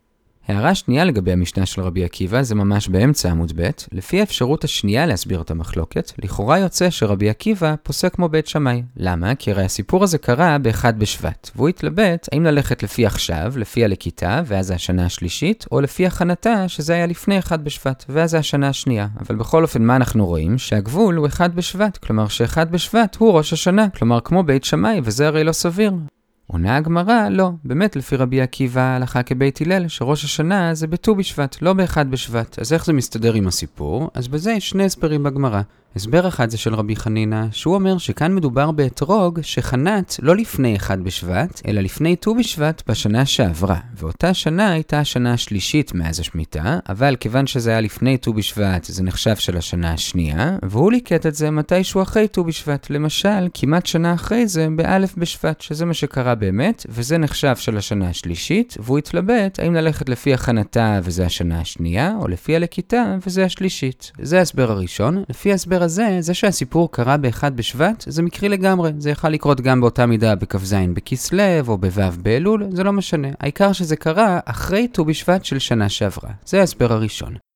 הערה 0.49 0.75
שנייה 0.75 1.05
לגבי 1.05 1.33
המשנה 1.33 1.67
של 1.67 1.83
רבי 1.83 2.05
עקיבא 2.05 2.43
זה 2.43 2.55
ממש 2.55 2.89
באמצע 2.89 3.31
עמוד 3.31 3.53
ב', 3.57 3.71
לפי 3.93 4.21
האפשרות 4.21 4.65
השנייה 4.65 5.07
להסביר 5.07 5.41
את 5.41 5.51
המחלוקת, 5.51 6.13
לכאורה 6.19 6.59
יוצא 6.59 6.91
שרבי 6.91 7.31
עקיבא 7.31 7.75
פוסק 7.83 8.15
כמו 8.15 8.29
בית 8.29 8.47
שמאי. 8.47 8.83
למה? 8.97 9.35
כי 9.35 9.51
הרי 9.51 9.65
הסיפור 9.65 10.05
הזה 10.05 10.19
קרה 10.19 10.59
באחד 10.59 10.99
בשבט, 10.99 11.51
והוא 11.57 11.69
התלבט 11.69 12.29
האם 12.33 12.45
ללכת 12.45 12.83
לפי 12.83 13.07
עכשיו, 13.07 13.53
לפי 13.57 13.85
הלקיטה, 13.85 14.43
ואז 14.47 14.71
השנה 14.71 15.07
השלישית, 15.07 15.67
או 15.73 15.81
לפי 15.81 16.07
הכנתה, 16.07 16.69
שזה 16.69 16.93
היה 16.93 17.07
לפני 17.07 17.39
אחד 17.39 17.65
בשבט, 17.65 18.05
ואז 18.09 18.35
השנה 18.35 18.69
השנייה. 18.69 19.07
אבל 19.21 19.37
בכל 19.37 19.63
אופן, 19.63 19.83
מה 19.83 19.97
אנחנו 19.97 20.27
רואים? 20.27 20.59
שהגבול 20.59 21.17
הוא 21.17 21.27
אחד 21.27 21.57
בשבט, 21.57 21.97
כלומר 21.97 22.29
שאחד 22.29 22.73
בשבט 22.73 23.17
הוא 23.17 23.33
ראש 23.33 23.53
השנה, 23.53 23.89
כלומר 23.89 24.21
כמו 24.21 24.43
בית 24.43 24.65
שמאי, 24.65 25.01
וזה 25.05 25.27
הרי 25.27 25.45
לא 25.45 25.53
סביר. 25.53 25.93
עונה 26.53 26.77
הגמרא, 26.77 27.29
לא, 27.29 27.51
באמת 27.65 27.97
לפי 27.97 28.17
רבי 28.17 28.41
עקיבא 28.41 28.81
הלכה 28.81 29.23
כבית 29.23 29.61
הלל, 29.61 29.89
שראש 29.89 30.25
השנה 30.25 30.75
זה 30.75 30.87
בט"ו 30.87 31.15
בשבט, 31.15 31.57
לא 31.63 31.73
באחד 31.73 32.11
בשבט. 32.11 32.59
אז 32.59 32.73
איך 32.73 32.85
זה 32.85 32.93
מסתדר 32.93 33.35
עם 33.35 33.47
הסיפור? 33.47 34.11
אז 34.15 34.29
בזה 34.29 34.53
יש 34.53 34.71
שני 34.71 34.85
הסברים 34.85 35.23
בגמרא. 35.23 35.61
הסבר 35.97 36.29
אחד 36.29 36.51
זה 36.51 36.59
של 36.59 36.75
רבי 36.75 36.97
חנינא, 36.97 37.45
שהוא 37.53 37.75
אומר 37.75 37.99
שכאן 37.99 38.35
מדובר 38.35 38.71
באתרוג 38.71 39.41
שחנת 39.43 40.17
לא 40.23 40.37
לפני 40.37 40.77
אחד 40.77 41.01
בשבט, 41.01 41.63
אלא 41.69 41.81
לפני 41.81 42.17
ט"ו 42.17 42.35
בשבט 42.35 42.83
בשנה 42.89 43.27
שעברה. 43.27 43.79
ואותה 43.97 44.35
שנה 44.35 44.73
הייתה 44.73 45.01
השנה 45.01 45.33
השלישית 45.33 45.95
מאז 45.95 46.21
השמיטה, 46.21 46.79
אבל 46.89 47.17
כיוון 47.21 47.47
שזה 47.47 47.71
היה 47.71 47.81
לפני 47.81 48.17
ט"ו 48.17 48.33
בשבט, 48.33 48.85
זה 48.85 49.03
נחשב 49.03 49.37
של 49.37 49.57
השנה 49.57 49.93
השנייה, 49.93 50.57
והוא 50.63 50.93
ליקט 50.93 51.27
את 51.27 51.35
זה 51.35 51.51
מתישהו 51.51 52.03
אחרי 52.03 52.29
ט"ו 52.29 52.45
בשבט. 52.45 52.91
למשל, 52.91 53.49
כמעט 53.55 53.87
שנה 53.87 54.15
אחרי 54.15 54.47
זה, 54.47 54.69
באלף 54.77 55.15
בשבט, 55.17 55.61
שזה 55.61 55.85
מה 55.85 55.95
שקרה 55.95 56.35
באמת, 56.35 56.87
וזה 56.89 57.19
נחשב 57.19 57.57
של 57.57 57.77
השנה 57.77 58.09
השלישית, 58.09 58.77
והוא 58.81 58.99
התלבט 58.99 59.59
האם 59.59 59.75
ללכת 59.75 60.09
לפי 60.09 60.35
הכנתה 60.35 61.01
וזה 61.03 61.27
השנה 61.27 61.61
השנייה, 61.61 62.15
או 62.21 62.29
לפי 62.29 62.57
הלקיטה 62.57 63.17
וזה 63.27 63.45
השלישית. 63.45 64.13
זה 64.23 64.39
ההסבר 64.39 64.71
הראשון. 64.71 65.25
לפי 65.29 65.53
ההסבר 65.53 65.78
הזה, 65.83 66.17
זה 66.21 66.35
שהסיפור 66.35 66.93
קרה 66.93 67.17
באחד 67.17 67.57
בשבט, 67.57 68.05
זה 68.07 68.23
מקרי 68.23 68.49
לגמרי. 68.49 68.93
זה 68.99 69.11
יכול 69.11 69.31
לקרות 69.31 69.61
גם 69.61 69.81
באותה 69.81 70.07
מידה 70.07 70.35
בכ"ז 70.35 70.75
בכסלו, 70.95 71.43
או 71.69 71.79
בו' 71.79 71.89
באלול, 72.23 72.67
זה 72.71 72.85
לא 72.85 72.93
משנה. 72.93 73.29
העיקר 73.41 73.73
שזה 73.73 73.97
קרה 73.97 74.41
אחרי 74.45 74.89
ט"ו 74.89 75.05
בשבט 75.05 75.45
של 75.45 75.59
שנה 75.59 75.89
שעברה. 75.89 76.31
זה 76.47 76.61
ההסבר 76.61 76.93
הראשון. 76.93 77.48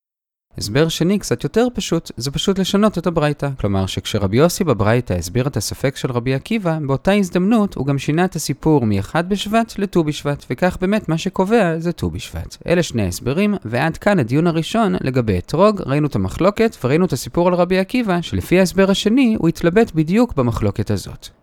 הסבר 0.59 0.89
שני, 0.89 1.19
קצת 1.19 1.45
יותר 1.45 1.67
פשוט, 1.75 2.11
זה 2.17 2.31
פשוט 2.31 2.59
לשנות 2.59 2.99
את 2.99 3.07
הברייתא. 3.07 3.49
כלומר 3.61 3.87
שכשרבי 3.87 4.37
יוסי 4.37 4.65
בברייתא 4.65 5.13
הסביר 5.13 5.47
את 5.47 5.57
הספק 5.57 5.97
של 5.97 6.13
רבי 6.13 6.35
עקיבא, 6.35 6.79
באותה 6.87 7.13
הזדמנות 7.13 7.75
הוא 7.75 7.87
גם 7.87 7.99
שינה 7.99 8.25
את 8.25 8.37
הסיפור 8.37 8.87
מ-1 8.87 9.23
בשבט 9.23 9.75
לט"ו 9.79 10.05
בשבט, 10.05 10.45
וכך 10.51 10.77
באמת 10.81 11.09
מה 11.09 11.19
שקובע 11.19 11.79
זה 11.79 11.93
ט"ו 11.93 12.11
בשבט. 12.11 12.57
אלה 12.67 12.83
שני 12.83 13.03
ההסברים, 13.03 13.55
ועד 13.65 13.97
כאן 13.97 14.19
הדיון 14.19 14.47
הראשון 14.47 14.95
לגבי 15.01 15.39
אתרוג, 15.39 15.83
ראינו 15.87 16.07
את 16.07 16.15
המחלוקת 16.15 16.77
וראינו 16.85 17.05
את 17.05 17.13
הסיפור 17.13 17.49
על 17.49 17.55
רבי 17.55 17.79
עקיבא, 17.79 18.21
שלפי 18.23 18.59
ההסבר 18.59 18.91
השני 18.91 19.37
הוא 19.39 19.49
התלבט 19.49 19.93
בדיוק 19.95 20.35
במחלוקת 20.35 20.91
הזאת. 20.91 21.42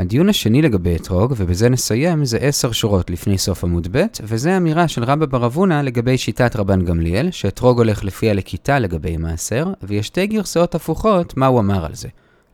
הדיון 0.00 0.28
השני 0.28 0.62
לגבי 0.62 0.96
אתרוג, 0.96 1.34
ובזה 1.36 1.68
נסיים, 1.68 2.24
זה 2.24 2.38
עשר 2.38 2.72
שורות 2.72 3.10
לפני 3.10 3.38
סוף 3.38 3.64
עמוד 3.64 3.88
ב', 3.92 4.04
וזה 4.22 4.56
אמירה 4.56 4.88
של 4.88 5.04
רבא 5.04 5.26
בר 5.26 5.46
אבונה 5.46 5.82
לגבי 5.82 6.18
שיטת 6.18 6.56
רבן 6.56 6.84
גמליאל, 6.84 7.30
שאתרוג 7.30 7.78
הולך 7.78 8.04
לפי 8.04 8.30
הלקיטה 8.30 8.78
לגבי 8.78 9.16
מעשר, 9.16 9.66
ויש 9.82 10.06
שתי 10.06 10.26
גרסאות 10.26 10.74
הפוכות 10.74 11.36
מה 11.36 11.46
הוא 11.46 11.60
אמר 11.60 11.84
על 11.84 11.94
זה. 11.94 12.08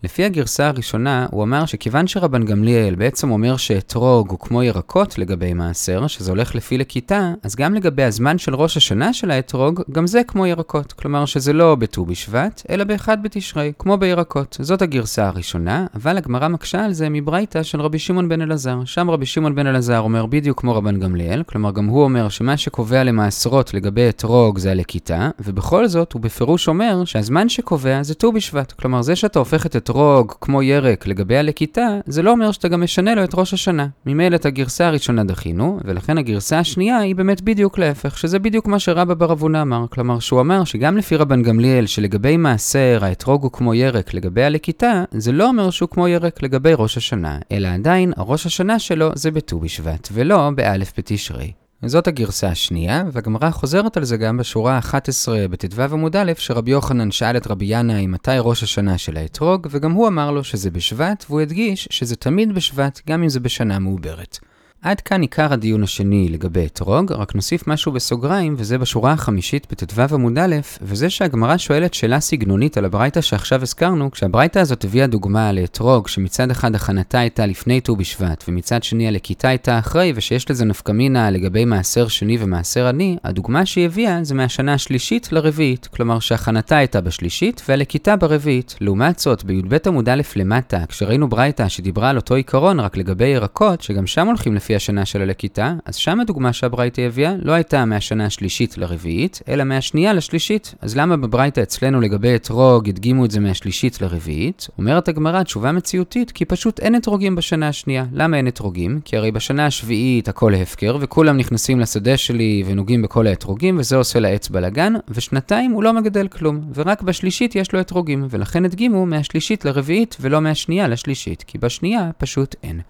לפי 0.07 0.25
הגרסה 0.25 0.69
הראשונה, 0.69 1.27
הוא 1.31 1.43
אמר 1.43 1.67
שכיוון 1.67 2.07
שרבן 2.07 2.45
גמליאל 2.45 2.95
בעצם 2.95 3.31
אומר 3.31 3.57
שאתרוג 3.57 4.31
הוא 4.31 4.39
כמו 4.39 4.63
ירקות 4.63 5.19
לגבי 5.19 5.53
מעשר, 5.53 6.07
שזה 6.07 6.31
הולך 6.31 6.55
לפי 6.55 6.79
לכיתה, 6.79 7.33
אז 7.43 7.57
גם 7.57 7.75
לגבי 7.75 8.03
הזמן 8.03 8.39
של 8.39 8.55
ראש 8.55 8.77
השנה 8.77 9.13
של 9.13 9.31
האתרוג, 9.31 9.83
גם 9.93 10.07
זה 10.07 10.21
כמו 10.29 10.47
ירקות. 10.47 10.93
כלומר 10.93 11.25
שזה 11.25 11.53
לא 11.53 11.75
בט"ו 11.75 12.05
בשבט, 12.05 12.63
אלא 12.71 12.85
באחד 12.85 13.23
בתשרי, 13.23 13.73
כמו 13.79 13.97
בירקות. 13.97 14.57
זאת 14.61 14.83
הגרסה 14.83 15.27
הראשונה, 15.27 15.87
אבל 15.95 16.17
הגמרא 16.17 16.49
מקשה 16.49 16.85
על 16.85 16.93
זה 16.93 17.09
מברייתא 17.11 17.63
של 17.63 17.81
רבי 17.81 17.99
שמעון 17.99 18.29
בן 18.29 18.43
אלעזר. 18.43 18.85
שם 18.85 19.11
רבי 19.11 19.27
שמעון 19.27 19.55
בן 19.55 19.67
אלעזר 19.67 19.99
אומר 19.99 20.27
בדיוק 20.27 20.61
כמו 20.61 20.75
רבן 20.75 21.01
גמליאל, 21.01 21.43
כלומר 21.43 21.71
גם 21.71 21.87
הוא 21.87 22.05
אומר 22.05 22.29
שמה 22.29 22.57
שקובע 22.57 23.05
למעשרות 23.05 23.75
לגבי 23.75 24.09
אתרוג 24.09 24.59
זה 24.59 24.71
הלקיטה, 24.71 25.31
ובכל 25.39 25.89
זאת 25.89 26.13
הוא 26.13 26.23
בפירוש 26.23 26.69
אומר 26.69 27.05
שהזמן 27.05 27.49
שקובע 27.49 28.03
זה 28.03 28.15
ט"ו 28.15 28.33
בשבט. 28.33 28.73
כלומר 28.73 29.03
זה 29.03 29.17
שאתה 29.17 29.39
הופך 29.39 29.67
את 29.67 29.77
אתרוג 29.77 29.96
כמו 30.41 30.62
ירק 30.62 31.07
לגבי 31.07 31.37
הלקיטה, 31.37 31.88
זה 32.07 32.23
לא 32.23 32.31
אומר 32.31 32.53
שאתה 32.53 32.69
גם 32.69 32.83
משנה 32.83 33.15
לו 33.15 33.25
את 33.25 33.35
ראש 33.35 33.55
השנה. 33.55 33.87
ממילא 34.07 34.37
את 34.37 34.47
הגרסה 34.47 34.87
הראשונה 34.87 35.25
דחינו, 35.25 35.79
ולכן 35.85 36.19
הגרסה 36.19 36.59
השנייה 36.59 36.99
היא 36.99 37.15
באמת 37.15 37.41
בדיוק 37.41 37.79
להפך, 37.79 38.19
שזה 38.19 38.38
בדיוק 38.38 38.67
מה 38.67 38.79
שרבא 38.79 39.15
בר 39.15 39.33
אבונה 39.33 39.62
אמר. 39.62 39.85
כלומר, 39.91 40.19
שהוא 40.19 40.41
אמר 40.41 40.65
שגם 40.65 40.97
לפי 40.97 41.17
רבן 41.17 41.43
גמליאל, 41.43 41.87
שלגבי 41.87 42.37
מעשר 42.37 42.99
האתרוג 43.03 43.43
הוא 43.43 43.53
כמו 43.53 43.75
ירק 43.75 44.15
לגבי 44.15 44.45
הלקיטה, 44.45 45.05
זה 45.12 45.33
לא 45.33 45.49
אומר 45.49 45.71
שהוא 45.71 45.88
כמו 45.88 46.09
ירק 46.09 46.43
לגבי 46.43 46.73
ראש 46.75 46.97
השנה, 46.97 47.38
אלא 47.53 47.69
עדיין 47.69 48.12
הראש 48.17 48.47
השנה 48.47 48.79
שלו 48.79 49.11
זה 49.15 49.31
בט"ו 49.31 49.61
בשבט, 49.61 50.09
ולא 50.12 50.50
באלף 50.55 50.93
בתשרי. 50.99 51.65
זאת 51.85 52.06
הגרסה 52.06 52.49
השנייה, 52.49 53.04
והגמרא 53.12 53.50
חוזרת 53.50 53.97
על 53.97 54.04
זה 54.04 54.16
גם 54.16 54.37
בשורה 54.37 54.76
ה-11 54.76 55.49
בט"ו 55.50 55.83
עמוד 55.83 56.16
א', 56.16 56.33
שרבי 56.38 56.71
יוחנן 56.71 57.11
שאל 57.11 57.37
את 57.37 57.47
רבי 57.47 57.64
ינאי 57.68 58.06
מתי 58.06 58.30
ראש 58.38 58.62
השנה 58.62 58.99
של 58.99 59.16
האתרוג, 59.16 59.66
וגם 59.71 59.92
הוא 59.92 60.09
אמר 60.09 60.30
לו 60.30 60.45
שזה 60.45 60.71
בשבט, 60.71 61.25
והוא 61.28 61.40
הדגיש 61.40 61.88
שזה 61.90 62.16
תמיד 62.16 62.54
בשבט, 62.54 63.00
גם 63.09 63.23
אם 63.23 63.28
זה 63.28 63.40
בשנה 63.40 63.78
מעוברת. 63.78 64.38
עד 64.87 65.00
כאן 65.00 65.21
עיקר 65.21 65.52
הדיון 65.52 65.83
השני 65.83 66.28
לגבי 66.28 66.66
אתרוג, 66.66 67.12
רק 67.12 67.35
נוסיף 67.35 67.66
משהו 67.66 67.93
בסוגריים, 67.93 68.55
וזה 68.59 68.78
בשורה 68.78 69.12
החמישית 69.12 69.66
בט"ו 69.71 70.14
עמוד 70.14 70.38
א', 70.38 70.57
וזה 70.83 71.11
שהגמרא 71.11 71.57
שואלת 71.57 71.95
שאלה 71.95 72.21
סגנונית 72.21 72.76
על 72.76 72.85
הברייתא 72.85 73.21
שעכשיו 73.21 73.62
הזכרנו, 73.62 74.11
כשהברייתא 74.11 74.59
הזאת 74.59 74.85
הביאה 74.85 75.07
דוגמה 75.07 75.52
לאתרוג, 75.52 76.09
שמצד 76.09 76.50
אחד 76.50 76.75
הכנתה 76.75 77.19
הייתה 77.19 77.47
לפני 77.47 77.81
ט"ו 77.81 77.97
בשבט, 77.97 78.45
ומצד 78.49 78.83
שני 78.83 79.09
הלקיטה 79.09 79.49
הייתה 79.49 79.78
אחרי, 79.78 80.12
ושיש 80.14 80.50
לזה 80.50 80.64
נפקמינה 80.64 81.31
לגבי 81.31 81.64
מעשר 81.64 82.09
שני 82.09 82.37
ומעשר 82.40 82.87
עני, 82.87 83.16
הדוגמה 83.25 83.66
שהיא 83.66 83.87
הביאה 83.87 84.19
זה 84.23 84.35
מהשנה 84.35 84.75
השלישית 84.75 85.33
לרביעית, 85.33 85.87
כלומר 85.87 86.19
שהכנתה 86.19 86.76
הייתה 86.76 87.00
בשלישית 87.00 87.62
והלקיטה 87.69 88.16
ברביעית. 88.16 88.76
לעומת 88.81 89.19
זאת, 89.19 89.45
בי"ב 89.45 89.76
עמוד 89.87 90.09
א' 90.09 90.23
למטה, 90.37 90.87
כשראינו 90.88 91.28
ברייתא 91.28 91.69
שדיברה 91.69 92.11
על 92.11 92.16
אותו 92.16 92.35
עיקרון 92.35 92.81
רק 92.81 92.97
לגבי 92.97 93.26
ירקות, 93.26 93.83
שגם 93.83 94.07
שם 94.07 94.26
הולכים 94.26 94.55
לפי 94.55 94.75
השנה 94.76 95.04
של 95.04 95.23
הלקיטה, 95.23 95.75
אז 95.85 95.97
שם 95.97 96.21
הדוגמה 96.21 96.52
שהברייתא 96.52 97.00
הביאה 97.00 97.35
לא 97.42 97.52
הייתה 97.52 97.85
מהשנה 97.85 98.26
השלישית 98.26 98.78
לרביעית, 98.78 99.42
אלא 99.49 99.64
מהשנייה 99.64 100.12
לשלישית. 100.12 100.75
אז 100.80 100.97
למה 100.97 101.16
בברייתא 101.16 101.61
אצלנו 101.61 102.00
לגבי 102.00 102.35
אתרוג 102.35 102.88
הדגימו 102.88 103.25
את 103.25 103.30
זה 103.30 103.40
מהשלישית 103.40 104.00
לרביעית? 104.00 104.68
אומרת 104.78 105.09
הגמרא 105.09 105.42
תשובה 105.42 105.73
מציאותית, 105.73 106.30
כי 106.30 106.45
פשוט 106.45 106.80
אין 106.80 106.97
אתרוגים 106.97 107.35
בשנה 107.35 107.68
השנייה. 107.68 108.04
למה 108.12 108.37
אין 108.37 108.49
אתרוגים? 108.49 109.00
כי 109.04 109.16
הרי 109.16 109.33
בשנה 109.33 109.66
השביעית 109.66 110.28
הכל 110.28 110.54
הפקר, 110.54 110.97
וכולם 111.00 111.37
נכנסים 111.37 111.80
לשדה 111.80 112.16
שלי 112.16 112.64
ונוגעים 112.66 113.02
בכל 113.02 113.26
האתרוגים, 113.26 113.78
וזה 113.78 113.97
עושה 113.97 114.21
לעץ 114.21 114.49
בלאגן, 114.49 114.92
ושנתיים 115.09 115.71
הוא 115.71 115.83
לא 115.83 115.92
מגדל 115.92 116.28
כלום, 116.28 116.61
ורק 116.75 117.02
בשלישית 117.02 117.56
יש 117.56 117.73
לו 117.73 117.80
אתרוגים, 117.80 118.26
ולכן 118.30 118.64
הדגימו 118.64 119.06
מהשלישית 119.06 119.64
לרביעית 119.64 120.16
ולא 120.21 120.40
מהשנייה 120.40 120.88
לשלישית, 120.88 121.45
כי 121.47 121.59
בשנייה 121.59 122.11
פשוט 122.18 122.54
אין. 122.62 122.80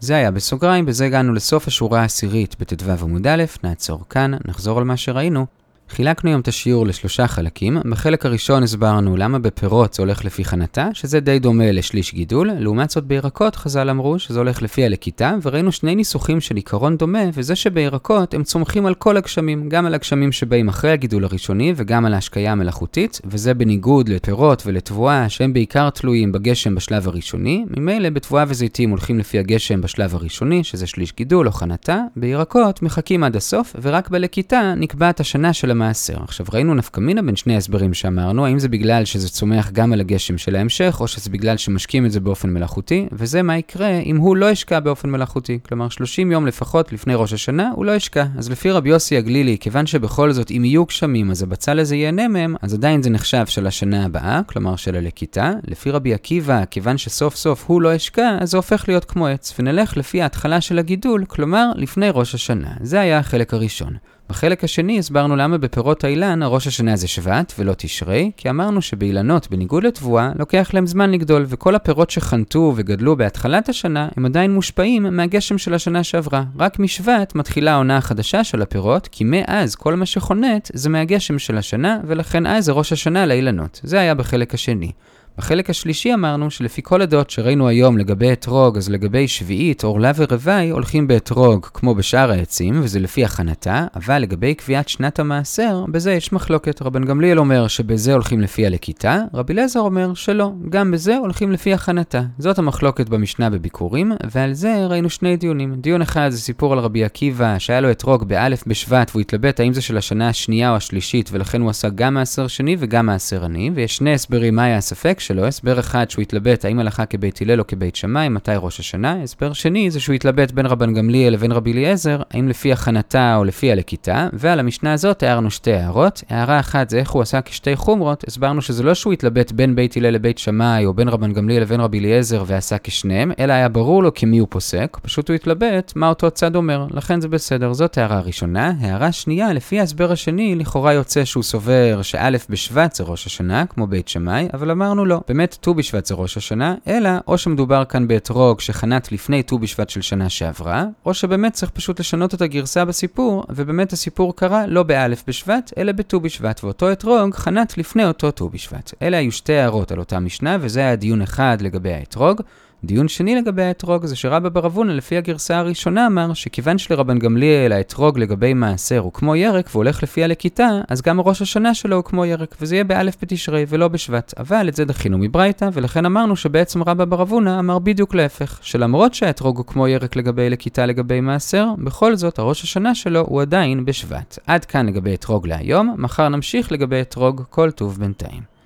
זה 0.00 0.16
היה 0.16 0.30
בסוגריים, 0.30 0.86
בזה 0.86 1.06
הגענו 1.06 1.32
לסוף 1.32 1.66
השורה 1.66 2.00
העשירית 2.00 2.56
בט"ו 2.60 2.90
עמוד 3.02 3.26
א', 3.26 3.44
נעצור 3.64 4.00
כאן, 4.10 4.30
נחזור 4.44 4.78
על 4.78 4.84
מה 4.84 4.96
שראינו. 4.96 5.46
חילקנו 5.90 6.30
היום 6.30 6.40
את 6.40 6.48
השיעור 6.48 6.86
לשלושה 6.86 7.26
חלקים. 7.26 7.78
בחלק 7.90 8.26
הראשון 8.26 8.62
הסברנו 8.62 9.16
למה 9.16 9.38
בפירות 9.38 9.94
זה 9.94 10.02
הולך 10.02 10.24
לפי 10.24 10.44
חנתה, 10.44 10.88
שזה 10.92 11.20
די 11.20 11.38
דומה 11.38 11.72
לשליש 11.72 12.14
גידול. 12.14 12.50
לעומת 12.58 12.90
זאת 12.90 13.04
בירקות 13.04 13.56
חז"ל 13.56 13.90
אמרו 13.90 14.18
שזה 14.18 14.38
הולך 14.38 14.62
לפי 14.62 14.84
הלקיטה, 14.84 15.34
וראינו 15.42 15.72
שני 15.72 15.94
ניסוחים 15.94 16.40
של 16.40 16.56
עיקרון 16.56 16.96
דומה, 16.96 17.18
וזה 17.34 17.56
שבירקות 17.56 18.34
הם 18.34 18.42
צומחים 18.42 18.86
על 18.86 18.94
כל 18.94 19.16
הגשמים, 19.16 19.68
גם 19.68 19.86
על 19.86 19.94
הגשמים 19.94 20.32
שבאים 20.32 20.68
אחרי 20.68 20.90
הגידול 20.90 21.24
הראשוני 21.24 21.72
וגם 21.76 22.06
על 22.06 22.14
ההשקיה 22.14 22.52
המלאכותית, 22.52 23.20
וזה 23.24 23.54
בניגוד 23.54 24.08
לפירות 24.08 24.62
ולתבואה 24.66 25.28
שהם 25.28 25.52
בעיקר 25.52 25.90
תלויים 25.90 26.32
בגשם 26.32 26.74
בשלב 26.74 27.08
הראשוני. 27.08 27.64
ממילא 27.76 28.10
בתבואה 28.10 28.44
וזיתים 28.48 28.90
הולכים 28.90 29.18
לפי 29.18 29.38
הגשם 29.38 29.80
בשלב 29.80 30.14
הראשוני, 30.14 30.64
שזה 30.64 30.86
שליש 30.86 31.12
גידול 31.16 31.46
או 31.46 31.52
חנתה. 31.52 31.98
בירקות 32.16 32.82
מחכים 32.82 33.24
עד 33.24 33.36
הסוף, 33.36 33.76
ורק 33.82 34.08
בלקיטה 34.08 34.74
נקבעת 34.76 35.20
השנה 35.20 35.52
של 35.52 35.70
המעשר. 35.82 36.16
עכשיו 36.22 36.46
ראינו 36.52 36.74
נפקא 36.74 37.00
מינה 37.00 37.22
בין 37.22 37.36
שני 37.36 37.54
ההסברים 37.54 37.94
שאמרנו, 37.94 38.46
האם 38.46 38.58
זה 38.58 38.68
בגלל 38.68 39.04
שזה 39.04 39.28
צומח 39.28 39.70
גם 39.70 39.92
על 39.92 40.00
הגשם 40.00 40.38
של 40.38 40.56
ההמשך, 40.56 40.96
או 41.00 41.08
שזה 41.08 41.30
בגלל 41.30 41.56
שמשקים 41.56 42.06
את 42.06 42.12
זה 42.12 42.20
באופן 42.20 42.50
מלאכותי, 42.50 43.08
וזה 43.12 43.42
מה 43.42 43.58
יקרה 43.58 43.98
אם 43.98 44.16
הוא 44.16 44.36
לא 44.36 44.50
ישקע 44.50 44.80
באופן 44.80 45.10
מלאכותי. 45.10 45.58
כלומר 45.68 45.88
30 45.88 46.32
יום 46.32 46.46
לפחות 46.46 46.92
לפני 46.92 47.14
ראש 47.14 47.32
השנה 47.32 47.70
הוא 47.74 47.84
לא 47.84 47.92
ישקע. 47.92 48.24
אז 48.38 48.50
לפי 48.50 48.70
רבי 48.70 48.88
יוסי 48.88 49.16
הגלילי, 49.16 49.56
כיוון 49.60 49.86
שבכל 49.86 50.32
זאת 50.32 50.50
אם 50.50 50.64
יהיו 50.64 50.84
גשמים 50.84 51.30
אז 51.30 51.42
הבצל 51.42 51.78
הזה 51.78 51.96
ייהנה 51.96 52.28
מהם, 52.28 52.54
אז 52.62 52.74
עדיין 52.74 53.02
זה 53.02 53.10
נחשב 53.10 53.46
של 53.46 53.66
השנה 53.66 54.04
הבאה, 54.04 54.40
כלומר 54.46 54.76
של 54.76 54.96
הלקיטה. 54.96 55.52
לפי 55.68 55.90
רבי 55.90 56.14
עקיבא, 56.14 56.64
כיוון 56.70 56.98
שסוף 56.98 57.36
סוף 57.36 57.64
הוא 57.66 57.82
לא 57.82 57.94
ישקע, 57.94 58.36
אז 58.40 58.50
זה 58.50 58.56
הופך 58.56 58.84
להיות 58.88 59.04
כמו 59.04 59.26
עץ, 59.26 59.54
ונלך 59.58 59.96
לפי 59.96 60.22
ההתחלה 60.22 60.60
של 60.60 60.78
הגידול, 60.78 61.24
כלומר 61.24 61.72
לפני 61.76 62.06
ראש 62.10 62.34
השנה. 62.34 62.72
זה 62.80 63.00
היה 63.00 63.18
החלק 63.18 63.54
הראשון. 63.54 63.94
בחלק 64.30 64.64
השני 64.64 64.98
הסברנו 64.98 65.36
למה 65.36 65.58
בפירות 65.58 66.04
האילן 66.04 66.42
הראש 66.42 66.66
השנה 66.66 66.96
זה 66.96 67.08
שבט 67.08 67.52
ולא 67.58 67.74
תשרי, 67.76 68.30
כי 68.36 68.50
אמרנו 68.50 68.82
שבאילנות, 68.82 69.50
בניגוד 69.50 69.84
לתבואה, 69.84 70.30
לוקח 70.38 70.70
להם 70.74 70.86
זמן 70.86 71.10
לגדול, 71.10 71.44
וכל 71.48 71.74
הפירות 71.74 72.10
שחנתו 72.10 72.72
וגדלו 72.76 73.16
בהתחלת 73.16 73.68
השנה, 73.68 74.08
הם 74.16 74.26
עדיין 74.26 74.54
מושפעים 74.54 75.02
מהגשם 75.02 75.58
של 75.58 75.74
השנה 75.74 76.04
שעברה. 76.04 76.44
רק 76.58 76.78
משבט 76.78 77.34
מתחילה 77.34 77.72
העונה 77.72 77.96
החדשה 77.96 78.44
של 78.44 78.62
הפירות, 78.62 79.08
כי 79.08 79.24
מאז 79.26 79.74
כל 79.74 79.94
מה 79.94 80.06
שחונט 80.06 80.70
זה 80.74 80.88
מהגשם 80.88 81.38
של 81.38 81.58
השנה, 81.58 82.00
ולכן 82.06 82.46
אז 82.46 82.64
זה 82.64 82.72
ראש 82.72 82.92
השנה 82.92 83.26
לאילנות. 83.26 83.80
זה 83.82 84.00
היה 84.00 84.14
בחלק 84.14 84.54
השני. 84.54 84.92
בחלק 85.40 85.70
השלישי 85.70 86.14
אמרנו 86.14 86.50
שלפי 86.50 86.80
כל 86.84 87.02
הדעות 87.02 87.30
שראינו 87.30 87.68
היום 87.68 87.98
לגבי 87.98 88.32
אתרוג, 88.32 88.76
אז 88.76 88.90
לגבי 88.90 89.28
שביעית, 89.28 89.84
עורלה 89.84 90.12
ורוואי 90.16 90.70
הולכים 90.70 91.06
באתרוג 91.08 91.66
כמו 91.74 91.94
בשאר 91.94 92.30
העצים, 92.30 92.80
וזה 92.82 93.00
לפי 93.00 93.24
הכנתה, 93.24 93.86
אבל 93.96 94.18
לגבי 94.18 94.54
קביעת 94.54 94.88
שנת 94.88 95.18
המעשר, 95.18 95.84
בזה 95.88 96.12
יש 96.12 96.32
מחלוקת. 96.32 96.82
רבן 96.82 97.04
גמליאל 97.04 97.38
אומר 97.38 97.68
שבזה 97.68 98.12
הולכים 98.12 98.40
לפי 98.40 98.66
הלקיטה, 98.66 99.18
רבי 99.34 99.52
אליעזר 99.52 99.80
אומר 99.80 100.14
שלא, 100.14 100.52
גם 100.68 100.90
בזה 100.90 101.16
הולכים 101.16 101.52
לפי 101.52 101.74
הכנתה. 101.74 102.22
זאת 102.38 102.58
המחלוקת 102.58 103.08
במשנה 103.08 103.50
בביקורים, 103.50 104.12
ועל 104.30 104.52
זה 104.52 104.86
ראינו 104.86 105.10
שני 105.10 105.36
דיונים. 105.36 105.74
דיון 105.74 106.02
אחד 106.02 106.28
זה 106.28 106.40
סיפור 106.40 106.72
על 106.72 106.78
רבי 106.78 107.04
עקיבא, 107.04 107.58
שהיה 107.58 107.80
לו 107.80 107.90
אתרוג 107.90 108.24
באלף 108.24 108.64
בשבט, 108.66 109.10
והוא 109.10 109.20
התלבט 109.20 109.60
האם 109.60 109.72
זה 109.72 109.80
של 109.80 109.96
השנה 109.96 110.28
השנייה 110.28 110.70
או 110.70 110.76
השלישית, 110.76 111.30
ולכן 111.32 111.60
הוא 111.60 111.70
עשה 111.70 111.88
גם 111.88 112.14
מעשר 112.14 112.46
שני 112.46 112.76
וגם 112.78 113.06
מעשר 113.06 113.44
עני, 113.44 113.70
ויש 113.74 113.96
שני 113.96 114.14
הסברים 114.14 114.56
מה 114.56 114.64
היה 114.64 114.76
הספק 114.76 115.20
שלו, 115.30 115.46
הסבר 115.46 115.80
אחד 115.80 116.10
שהוא 116.10 116.22
התלבט 116.22 116.64
האם 116.64 116.78
הלכה 116.78 117.06
כבית 117.06 117.42
הלל 117.42 117.60
או 117.60 117.66
כבית 117.66 117.96
שמאי, 117.96 118.28
מתי 118.28 118.50
ראש 118.56 118.80
השנה, 118.80 119.22
הסבר 119.22 119.52
שני 119.52 119.90
זה 119.90 120.00
שהוא 120.00 120.14
התלבט 120.14 120.50
בין 120.50 120.66
רבן 120.66 120.94
גמליאל 120.94 121.32
לבין 121.32 121.52
רבי 121.52 121.72
אליעזר, 121.72 122.22
האם 122.30 122.48
לפי 122.48 122.72
הכנתה 122.72 123.36
או 123.36 123.44
לפי 123.44 123.72
הלקיטה, 123.72 124.28
ועל 124.32 124.60
המשנה 124.60 124.92
הזאת 124.92 125.22
הערנו 125.22 125.50
שתי 125.50 125.72
הערות. 125.72 126.22
הערה 126.28 126.60
אחת 126.60 126.90
זה 126.90 126.98
איך 126.98 127.10
הוא 127.10 127.22
עשה 127.22 127.40
כשתי 127.42 127.76
חומרות, 127.76 128.24
הסברנו 128.28 128.62
שזה 128.62 128.82
לא 128.82 128.94
שהוא 128.94 129.12
התלבט 129.12 129.52
בין 129.52 129.74
בית 129.74 129.96
הלל 129.96 130.10
לבית 130.10 130.38
שמאי, 130.38 130.86
או 130.86 130.94
בין 130.94 131.08
רבן 131.08 131.32
גמליאל 131.32 131.62
לבין 131.62 131.80
רבי 131.80 131.98
אליעזר 131.98 132.44
ועשה 132.46 132.76
כשניהם, 132.78 133.32
אלא 133.38 133.52
היה 133.52 133.68
ברור 133.68 134.02
לו 134.02 134.14
כמי 134.14 134.38
הוא 134.38 134.48
פוסק, 134.50 134.96
פשוט 135.02 135.28
הוא 135.28 135.34
התלבט 135.34 135.92
מה 135.96 136.08
אותו 136.08 136.30
צד 136.30 136.56
אומר, 136.56 136.86
לכן 136.90 137.20
זה 137.20 137.28
בסדר, 137.28 137.72
זאת 137.72 137.98
הערה 137.98 138.20
ראשונה. 138.20 138.72
הערה 138.80 139.12
שנייה, 139.12 139.52
לפי 139.52 139.80
ההסבר 139.80 140.12
השני, 140.12 140.54
לכאורה 140.54 140.92
יוצא 140.92 141.24
שהוא 141.24 141.42
סובר 141.42 142.02
שא' 142.02 142.30
בשבט 142.50 142.94
זה 142.94 143.04
ראש 143.04 143.26
השנה, 143.26 143.66
כמו 143.66 143.86
בית 143.86 144.08
שמאי, 144.08 144.48
אבל 144.54 144.70
אמרנו 144.70 145.06
לא. 145.06 145.19
באמת 145.28 145.58
ט"ו 145.60 145.74
בשבט 145.74 146.06
זה 146.06 146.14
ראש 146.14 146.36
השנה, 146.36 146.74
אלא 146.86 147.10
או 147.26 147.38
שמדובר 147.38 147.84
כאן 147.84 148.08
באתרוג 148.08 148.60
שחנת 148.60 149.12
לפני 149.12 149.42
ט"ו 149.42 149.58
בשבט 149.58 149.90
של 149.90 150.00
שנה 150.00 150.28
שעברה, 150.28 150.84
או 151.06 151.14
שבאמת 151.14 151.52
צריך 151.52 151.70
פשוט 151.70 152.00
לשנות 152.00 152.34
את 152.34 152.42
הגרסה 152.42 152.84
בסיפור, 152.84 153.44
ובאמת 153.50 153.92
הסיפור 153.92 154.36
קרה 154.36 154.66
לא 154.66 154.82
באלף 154.82 155.24
בשבט, 155.26 155.72
אלא 155.78 155.92
בט"ו 155.92 156.20
בשבט, 156.20 156.64
ואותו 156.64 156.92
אתרוג 156.92 157.34
חנת 157.34 157.78
לפני 157.78 158.04
אותו 158.04 158.30
ט"ו 158.30 158.48
בשבט. 158.48 158.92
אלה 159.02 159.16
היו 159.16 159.32
שתי 159.32 159.54
הערות 159.54 159.92
על 159.92 159.98
אותה 159.98 160.20
משנה, 160.20 160.56
וזה 160.60 160.80
היה 160.80 160.96
דיון 160.96 161.22
אחד 161.22 161.58
לגבי 161.60 161.92
האתרוג. 161.92 162.42
דיון 162.84 163.08
שני 163.08 163.34
לגבי 163.34 163.62
האתרוג 163.62 164.06
זה 164.06 164.16
שרבא 164.16 164.48
בר 164.48 164.66
אבונה 164.66 164.92
לפי 164.92 165.16
הגרסה 165.16 165.58
הראשונה 165.58 166.06
אמר 166.06 166.34
שכיוון 166.34 166.78
שלרבן 166.78 167.18
גמליאל 167.18 167.72
האתרוג 167.72 168.18
לגבי 168.18 168.54
מעשר 168.54 168.98
הוא 168.98 169.12
כמו 169.12 169.36
ירק 169.36 169.70
והולך 169.72 170.02
לפי 170.02 170.24
הלקיטה, 170.24 170.80
אז 170.88 171.02
גם 171.02 171.20
ראש 171.20 171.42
השנה 171.42 171.74
שלו 171.74 171.96
הוא 171.96 172.04
כמו 172.04 172.24
ירק, 172.24 172.56
וזה 172.60 172.74
יהיה 172.74 172.84
באלף 172.84 173.16
בתשרי 173.22 173.64
ולא 173.68 173.88
בשבט. 173.88 174.34
אבל 174.38 174.68
את 174.68 174.76
זה 174.76 174.84
דחינו 174.84 175.18
מברייתא, 175.18 175.68
ולכן 175.72 176.06
אמרנו 176.06 176.36
שבעצם 176.36 176.82
רבא 176.82 177.04
בר 177.04 177.22
אבונה 177.22 177.58
אמר 177.58 177.78
בדיוק 177.78 178.14
להפך, 178.14 178.58
שלמרות 178.62 179.14
שהאתרוג 179.14 179.56
הוא 179.56 179.66
כמו 179.66 179.88
ירק 179.88 180.16
לגבי 180.16 180.50
לקיטה 180.50 180.86
לגבי 180.86 181.20
מעשר, 181.20 181.66
בכל 181.78 182.16
זאת 182.16 182.38
הראש 182.38 182.62
השנה 182.62 182.94
שלו 182.94 183.20
הוא 183.20 183.42
עדיין 183.42 183.84
בשבט. 183.84 184.38
עד 184.46 184.64
כאן 184.64 184.86
לגבי 184.86 185.14
אתרוג 185.14 185.46
להיום, 185.46 185.94
מחר 185.98 186.28
נמשיך 186.28 186.72
לגבי 186.72 187.00
אתרוג 187.00 187.42
כל 187.50 187.70
טוב 187.70 187.98
בינתיים. 187.98 188.59